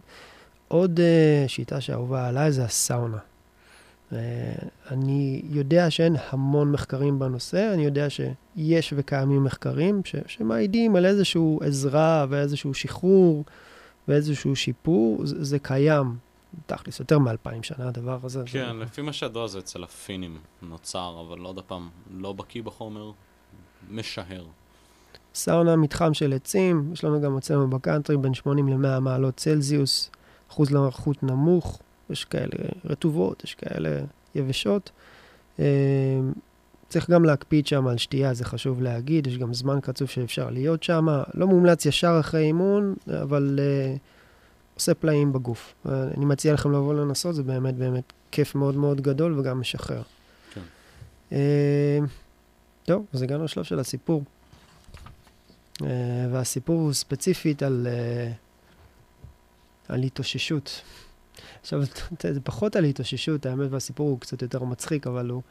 עוד 0.69 1.01
uh, 1.01 1.49
שיטה 1.49 1.81
שאהובה 1.81 2.29
עליי 2.29 2.53
זה 2.53 2.65
הסאונה. 2.65 3.19
אני 4.91 5.43
יודע 5.45 5.91
שאין 5.91 6.17
המון 6.31 6.73
מחקרים 6.73 7.19
בנושא, 7.19 7.71
אני 7.75 7.85
יודע 7.85 8.07
שיש 8.11 8.95
וקיימים 8.97 9.45
מחקרים 9.45 10.01
ש, 10.05 10.17
שמעידים 10.27 10.97
על 10.97 11.07
איזושהי 11.07 11.57
עזרה 11.61 12.27
ואיזשהו 12.29 12.75
שחרור 12.75 13.45
ואיזשהו 14.09 14.57
שיפור, 14.57 15.27
זה, 15.27 15.45
זה 15.45 15.59
קיים. 15.59 16.17
תכלס, 16.67 17.01
יותר 17.01 17.19
מאלפיים 17.19 17.63
שנה 17.63 17.89
הדבר 17.89 18.19
הזה. 18.23 18.43
כן, 18.47 18.79
זה... 18.79 18.85
לפי 18.85 19.03
מה 19.03 19.13
שידוע 19.13 19.47
זה 19.47 19.59
אצל 19.59 19.85
הפינים 19.85 20.39
נוצר, 20.63 21.25
אבל 21.27 21.39
עוד 21.39 21.61
פעם, 21.67 21.89
לא 22.11 22.33
בקיא 22.33 22.63
בחומר, 22.63 23.11
משהר. 23.91 24.45
סאונה, 25.35 25.77
מתחם 25.77 26.15
של 26.15 26.33
עצים, 26.33 26.91
יש 26.93 27.05
לנו 27.05 27.21
גם 27.21 27.37
אצלנו 27.37 27.71
בקאנטרי 27.71 28.17
בין 28.17 28.35
80 28.35 28.69
ל-100 28.69 29.01
מעלות 29.01 29.37
צלזיוס, 29.37 30.11
אחוז 30.51 30.71
לרחות 30.71 31.23
נמוך, 31.23 31.81
יש 32.11 32.25
כאלה 32.25 32.69
רטובות, 32.85 33.45
יש 33.45 33.55
כאלה 33.55 34.01
יבשות. 34.35 34.91
אה, 35.59 35.65
צריך 36.89 37.11
גם 37.11 37.25
להקפיד 37.25 37.67
שם 37.67 37.87
על 37.87 37.99
שתייה, 37.99 38.35
זה 38.35 38.45
חשוב 38.45 38.83
להגיד, 38.83 39.27
יש 39.27 39.39
גם 39.39 39.55
זמן 39.55 39.79
קצוב 39.83 40.09
שאפשר 40.09 40.51
להיות 40.51 40.83
שם. 40.83 41.07
לא 41.35 41.47
מומלץ 41.47 41.87
ישר 41.87 42.17
אחרי 42.21 42.43
אימון, 42.43 42.95
אבל 43.23 43.59
uh, 43.59 43.99
עושה 44.75 44.95
פלאים 44.95 45.33
בגוף. 45.33 45.75
Uh, 45.87 45.89
אני 46.17 46.25
מציע 46.25 46.53
לכם 46.53 46.73
לבוא 46.73 46.95
לנסות, 46.95 47.35
זה 47.35 47.43
באמת 47.43 47.75
באמת 47.75 48.13
כיף 48.31 48.55
מאוד 48.55 48.77
מאוד 48.77 49.01
גדול 49.01 49.39
וגם 49.39 49.61
משחרר. 49.61 50.03
כן. 50.55 50.61
Uh, 51.31 51.35
טוב, 52.85 53.07
אז 53.13 53.23
הגענו 53.23 53.45
לשלב 53.45 53.65
של 53.65 53.79
הסיפור. 53.79 54.25
אה, 55.83 56.27
והסיפור 56.33 56.81
הוא 56.81 56.93
ספציפית 56.93 57.63
על, 57.63 57.87
אה, 57.91 58.33
על 59.89 60.03
התאוששות. 60.03 60.81
עכשיו, 61.61 61.83
זה 62.35 62.41
פחות 62.41 62.77
על 62.77 62.85
התאוששות, 62.85 63.47
האמת, 63.47 63.69
והסיפור 63.71 64.09
הוא 64.09 64.21
קצת 64.21 64.43
יותר 64.43 64.65
מצחיק, 64.65 65.07
אבל 65.07 65.31
הוא, 65.31 65.43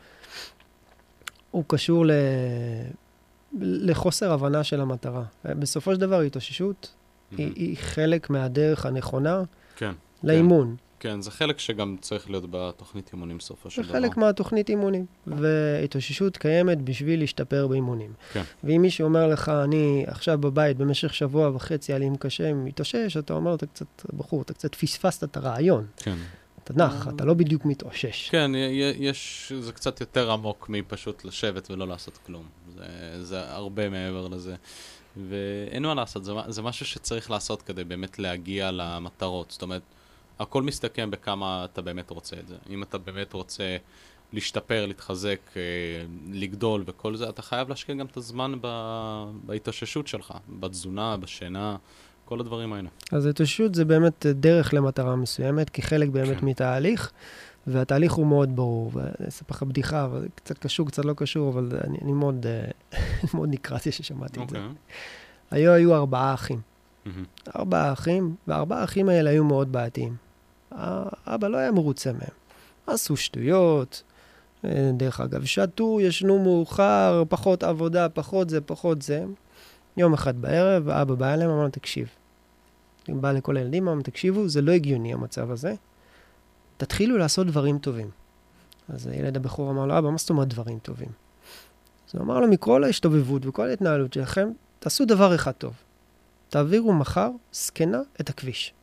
הוא 1.51 1.63
קשור 1.67 2.05
ל, 2.05 2.11
לחוסר 3.61 4.31
הבנה 4.31 4.63
של 4.63 4.81
המטרה. 4.81 5.23
בסופו 5.45 5.93
של 5.93 5.99
דבר, 5.99 6.21
התאוששות 6.21 6.91
mm-hmm. 6.91 7.35
היא, 7.37 7.51
היא 7.55 7.77
חלק 7.77 8.29
מהדרך 8.29 8.85
הנכונה 8.85 9.43
כן, 9.75 9.91
לאימון. 10.23 10.75
כן. 10.77 10.90
כן, 11.01 11.21
זה 11.21 11.31
חלק 11.31 11.59
שגם 11.59 11.95
צריך 12.01 12.29
להיות 12.29 12.43
בתוכנית 12.51 13.09
אימונים 13.13 13.37
בסופו 13.37 13.69
של 13.69 13.81
דבר. 13.81 13.91
זה 13.91 13.99
חלק 13.99 14.17
מהתוכנית 14.17 14.69
אימונים, 14.69 15.05
והתאוששות 15.27 16.37
קיימת 16.37 16.81
בשביל 16.81 17.19
להשתפר 17.19 17.67
באימונים. 17.67 18.13
כן. 18.33 18.43
ואם 18.63 18.81
מישהו 18.81 19.05
אומר 19.05 19.27
לך, 19.27 19.49
אני 19.49 20.03
עכשיו 20.07 20.37
בבית 20.37 20.77
במשך 20.77 21.13
שבוע 21.13 21.49
וחצי, 21.55 21.93
היה 21.93 21.99
לי 21.99 22.09
קשה, 22.19 22.53
מתאושש, 22.53 23.17
אתה 23.17 23.33
אומר, 23.33 23.55
אתה 23.55 23.65
קצת, 23.65 23.85
בחור, 24.13 24.41
אתה 24.41 24.53
קצת 24.53 24.75
פספסת 24.75 25.23
את 25.23 25.37
הרעיון. 25.37 25.85
כן. 25.97 26.15
אתה 26.63 26.73
נח, 26.73 27.07
אתה 27.15 27.25
לא 27.25 27.33
בדיוק 27.33 27.65
מתאושש. 27.65 28.29
כן, 28.29 28.51
יש, 28.95 29.51
זה 29.59 29.71
קצת 29.71 30.01
יותר 30.01 30.31
עמוק 30.31 30.69
מפשוט 30.69 31.25
לשבת 31.25 31.71
ולא 31.71 31.87
לעשות 31.87 32.17
כלום. 32.25 32.45
זה, 32.75 32.83
זה 33.23 33.51
הרבה 33.51 33.89
מעבר 33.89 34.27
לזה. 34.27 34.55
ואין 35.29 35.83
מה 35.83 35.93
לעשות, 35.93 36.25
זה, 36.25 36.33
זה 36.47 36.61
משהו 36.61 36.85
שצריך 36.85 37.31
לעשות 37.31 37.61
כדי 37.61 37.83
באמת 37.83 38.19
להגיע 38.19 38.71
למטרות. 38.71 39.51
זאת 39.51 39.61
אומרת, 39.61 39.81
הכל 40.41 40.63
מסתכם 40.63 41.12
בכמה 41.12 41.65
אתה 41.65 41.82
באמת 41.82 42.10
רוצה 42.10 42.36
את 42.39 42.47
זה. 42.47 42.56
אם 42.69 42.84
אתה 42.84 42.97
באמת 42.97 43.34
רוצה 43.34 43.77
להשתפר, 44.34 44.86
להתחזק, 44.86 45.39
אה, 45.56 45.62
לגדול 46.32 46.84
וכל 46.88 47.15
זה, 47.15 47.30
אתה 47.30 47.41
חייב 47.41 47.69
להשקיע 47.69 47.95
גם 47.95 48.06
את 48.06 48.17
הזמן 48.17 48.54
ב... 48.62 48.67
בהתאוששות 49.45 50.08
שלך, 50.08 50.34
בתזונה, 50.60 51.17
בשינה, 51.17 51.75
כל 52.25 52.39
הדברים 52.39 52.73
האלה. 52.73 52.89
אז 53.12 53.25
התאוששות 53.25 53.75
זה 53.75 53.86
באמת 53.86 54.25
דרך 54.25 54.73
למטרה 54.73 55.15
מסוימת, 55.15 55.69
כחלק 55.69 56.10
באמת 56.10 56.39
כן. 56.39 56.45
מתהליך. 56.45 57.12
והתהליך 57.67 58.13
הוא 58.13 58.27
מאוד 58.27 58.56
ברור, 58.56 58.91
ואני 58.93 59.27
אספר 59.27 59.56
לך 59.56 59.63
בדיחה, 59.63 60.06
אבל 60.06 60.27
קצת 60.36 60.58
קשור, 60.58 60.88
קצת 60.88 61.06
לא 61.06 61.13
קשור, 61.13 61.49
אבל 61.49 61.69
אני, 61.88 61.97
אני 62.01 62.12
מאוד, 62.12 62.45
אה, 62.45 62.71
מאוד 63.34 63.49
נקרעתי 63.49 63.91
ששמעתי 63.91 64.39
okay. 64.39 64.43
את 64.43 64.49
זה. 64.49 64.58
אוקיי. 64.58 64.75
היו, 65.51 65.71
היו 65.71 65.95
ארבעה 65.95 66.34
אחים. 66.34 66.62
Mm-hmm. 67.06 67.10
ארבעה 67.56 67.93
אחים, 67.93 68.36
והארבעה 68.47 68.82
האחים 68.82 69.10
האלה 69.10 69.30
היו 69.30 69.43
מאוד 69.43 69.71
בעייתיים. 69.71 70.30
האבא 70.71 71.47
לא 71.47 71.57
היה 71.57 71.71
מרוצה 71.71 72.12
מהם. 72.12 72.36
עשו 72.88 73.17
שטויות, 73.17 74.03
אה, 74.65 74.91
דרך 74.93 75.19
אגב, 75.19 75.45
שתו, 75.45 76.01
ישנו 76.01 76.39
מאוחר, 76.43 77.23
פחות 77.29 77.63
עבודה, 77.63 78.10
פחות 78.10 78.49
זה, 78.49 78.62
פחות 78.62 79.01
זה. 79.01 79.25
יום 79.97 80.13
אחד 80.13 80.41
בערב, 80.41 80.89
האבא 80.89 81.15
בא 81.15 81.34
אליהם, 81.34 81.49
אמר 81.49 81.62
להם, 81.62 81.71
תקשיב. 81.71 82.07
הוא 83.07 83.21
בא 83.21 83.31
לכל 83.31 83.57
הילדים, 83.57 83.88
אמר 83.88 84.01
תקשיבו, 84.01 84.49
זה 84.49 84.62
לא 84.62 84.71
הגיוני 84.71 85.13
המצב 85.13 85.51
הזה. 85.51 85.73
תתחילו 86.77 87.17
לעשות 87.17 87.47
דברים 87.47 87.79
טובים. 87.79 88.10
אז 88.89 89.07
הילד 89.07 89.38
הבכור 89.38 89.71
אמר 89.71 89.86
לו, 89.86 89.97
אבא, 89.97 90.10
מה 90.10 90.17
זאת 90.17 90.29
אומרת 90.29 90.47
דברים 90.47 90.79
טובים? 90.79 91.10
אז 92.07 92.15
הוא 92.15 92.23
אמר 92.23 92.39
לו, 92.39 92.47
מכל 92.47 92.84
ההשתובבות 92.84 93.45
וכל 93.45 93.69
ההתנהלות 93.69 94.13
שלכם, 94.13 94.49
תעשו 94.79 95.05
דבר 95.05 95.36
אחד 95.36 95.51
טוב. 95.51 95.73
תעבירו 96.49 96.93
מחר 96.93 97.29
זקנה 97.53 97.99
את 98.21 98.29
הכביש. 98.29 98.73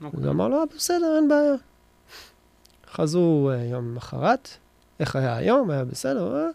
אז 0.00 0.24
הוא 0.24 0.30
אמר 0.30 0.48
לו, 0.48 0.64
בסדר, 0.76 1.16
אין 1.16 1.28
בעיה. 1.28 1.54
חזרו 2.92 3.50
uh, 3.52 3.64
יום 3.64 3.88
למחרת, 3.88 4.48
איך 5.00 5.16
היה 5.16 5.36
היום? 5.36 5.70
היה 5.70 5.84
בסדר, 5.84 6.36
אה? 6.36 6.48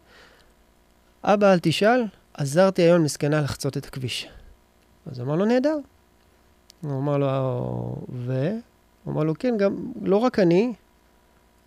אבא, 1.24 1.54
אל 1.54 1.60
תשאל, 1.62 2.04
עזרתי 2.34 2.82
היום 2.82 3.04
מסכנה 3.04 3.42
לחצות 3.42 3.78
את 3.78 3.86
הכביש. 3.86 4.28
אז 5.06 5.20
אמר 5.22 5.36
לו, 5.36 5.46
נהדר. 5.46 5.78
הוא 6.82 7.00
אמר 7.00 7.18
לו, 7.18 7.96
ו? 8.10 8.52
הוא 9.04 9.14
אמר 9.14 9.24
לו, 9.24 9.34
כן, 9.40 9.58
גם, 9.58 9.76
לא 10.02 10.18
רק 10.18 10.40
אני, 10.40 10.74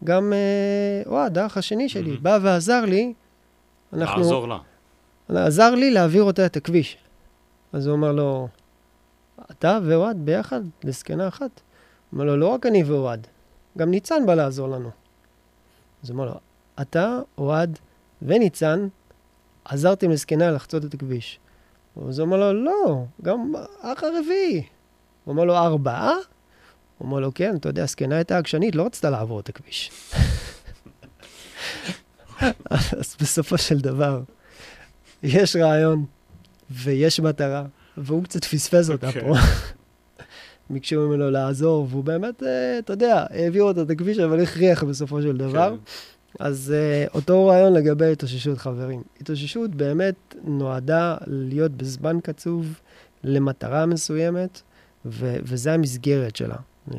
גם 0.05 0.33
אה, 0.33 1.11
אוהד, 1.11 1.39
האח 1.39 1.57
השני 1.57 1.89
שלי, 1.89 2.15
mm-hmm. 2.15 2.21
בא 2.21 2.39
ועזר 2.43 2.85
לי. 2.85 3.13
אנחנו... 3.93 4.23
לעזור 4.23 4.49
לה. 4.49 4.59
עזר 5.47 5.75
לי 5.75 5.91
להעביר 5.91 6.23
אותה 6.23 6.47
את 6.47 6.57
הכביש. 6.57 6.99
אז 7.73 7.87
הוא 7.87 7.95
אמר 7.95 8.13
לו, 8.13 8.49
אתה 9.51 9.79
ואוהד 9.85 10.17
ביחד, 10.25 10.61
לזקנה 10.85 11.29
אחת? 11.29 11.61
אומר 12.13 12.25
לו, 12.25 12.37
לא 12.37 12.47
רק 12.47 12.67
אני 12.67 12.83
ואוהד, 12.83 13.27
גם 13.79 13.91
ניצן 13.91 14.27
בא 14.27 14.35
לעזור 14.35 14.69
לנו. 14.69 14.91
אז 16.03 16.11
הוא 16.11 16.15
אומר 16.19 16.31
לו, 16.31 16.39
אתה, 16.81 17.19
אוהד 17.39 17.79
וניצן 18.23 18.89
עזרתם 19.65 20.11
לזקנה 20.11 20.51
לחצות 20.51 20.85
את 20.85 20.95
הכביש. 20.95 21.39
אז 22.09 22.19
הוא 22.19 22.27
אומר 22.27 22.37
לו, 22.37 22.65
לא, 22.65 23.05
גם 23.23 23.53
אח 23.81 24.03
הרביעי. 24.03 24.57
הוא 25.25 25.33
אומר 25.33 25.45
לו, 25.45 25.57
ארבעה? 25.57 26.13
הוא 26.99 27.07
אומר 27.07 27.21
לו, 27.21 27.35
כן, 27.35 27.57
אתה 27.57 27.69
יודע, 27.69 27.87
זקנה 27.87 28.17
הייתה 28.17 28.39
עקשנית, 28.39 28.75
לא 28.75 28.87
רצתה 28.87 29.11
לעבור 29.11 29.41
את 29.41 29.49
הכביש. 29.49 29.91
אז 32.71 33.17
בסופו 33.21 33.59
של 33.59 33.81
דבר, 33.81 34.23
יש 35.23 35.57
רעיון 35.57 36.05
ויש 36.71 37.21
מטרה, 37.21 37.65
והוא 37.97 38.25
קצת 38.25 38.45
פספס 38.45 38.91
אותה 38.91 39.13
פה. 39.13 39.35
ביקשו 40.71 41.09
ממנו 41.09 41.31
לעזור, 41.31 41.87
והוא 41.91 42.05
באמת, 42.05 42.43
אה, 42.43 42.79
אתה 42.79 42.93
יודע, 42.93 43.27
העביר 43.31 43.63
אותו 43.63 43.83
את 43.83 43.91
הכביש, 43.91 44.19
אבל 44.19 44.43
הכריח 44.43 44.85
בסופו 44.85 45.23
של 45.23 45.37
דבר. 45.37 45.71
כן. 45.71 45.77
אז 46.39 46.75
uh, 46.75 47.15
אותו 47.15 47.47
רעיון 47.47 47.73
לגבי 47.73 48.13
התאוששות, 48.13 48.59
חברים. 48.59 49.03
התאוששות 49.21 49.75
באמת 49.75 50.35
נועדה 50.45 51.17
להיות 51.27 51.73
בזמן 51.73 52.19
קצוב 52.23 52.81
למטרה 53.25 53.87
מסוימת, 53.87 54.63
ו- 55.07 55.37
וזה 55.43 55.75
המסגרת 55.75 56.37
שלה. 56.37 56.57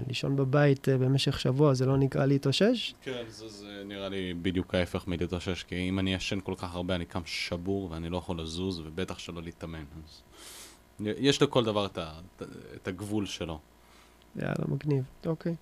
לישון 0.07 0.35
בבית 0.35 0.87
uh, 0.87 0.91
במשך 0.91 1.39
שבוע, 1.39 1.73
זה 1.73 1.85
לא 1.85 1.97
נקרא 1.97 2.25
להתאושש? 2.25 2.93
כן, 3.01 3.23
זה, 3.29 3.47
זה 3.47 3.83
נראה 3.85 4.09
לי 4.09 4.33
בדיוק 4.41 4.75
ההפך 4.75 5.07
מלהתאושש, 5.07 5.63
כי 5.63 5.89
אם 5.89 5.99
אני 5.99 6.13
ישן 6.13 6.39
כל 6.43 6.53
כך 6.57 6.75
הרבה, 6.75 6.95
אני 6.95 7.05
קם 7.05 7.21
שבור 7.25 7.91
ואני 7.91 8.09
לא 8.09 8.17
יכול 8.17 8.41
לזוז, 8.41 8.79
ובטח 8.79 9.19
שלא 9.19 9.41
להתאמן. 9.43 9.83
אז... 10.05 10.21
יש 10.99 11.41
לכל 11.41 11.65
דבר 11.65 11.85
את, 11.85 11.97
ה, 11.97 12.11
את 12.75 12.87
הגבול 12.87 13.25
שלו. 13.25 13.59
יאללה, 14.35 14.65
מגניב. 14.67 15.03
אוקיי. 15.25 15.55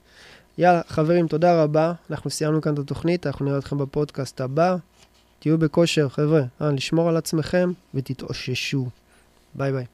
יאללה, 0.57 0.81
חברים, 0.87 1.27
תודה 1.27 1.63
רבה. 1.63 1.93
אנחנו 2.09 2.29
סיימנו 2.29 2.61
כאן 2.61 2.73
את 2.73 2.79
התוכנית, 2.79 3.27
אנחנו 3.27 3.45
נראה 3.45 3.57
אתכם 3.57 3.77
בפודקאסט 3.77 4.41
הבא. 4.41 4.75
תהיו 5.39 5.57
בכושר, 5.57 6.09
חבר'ה. 6.09 6.41
אה, 6.61 6.71
לשמור 6.71 7.09
על 7.09 7.17
עצמכם 7.17 7.71
ותתאוששו. 7.93 8.89
ביי 9.55 9.71
ביי. 9.71 9.85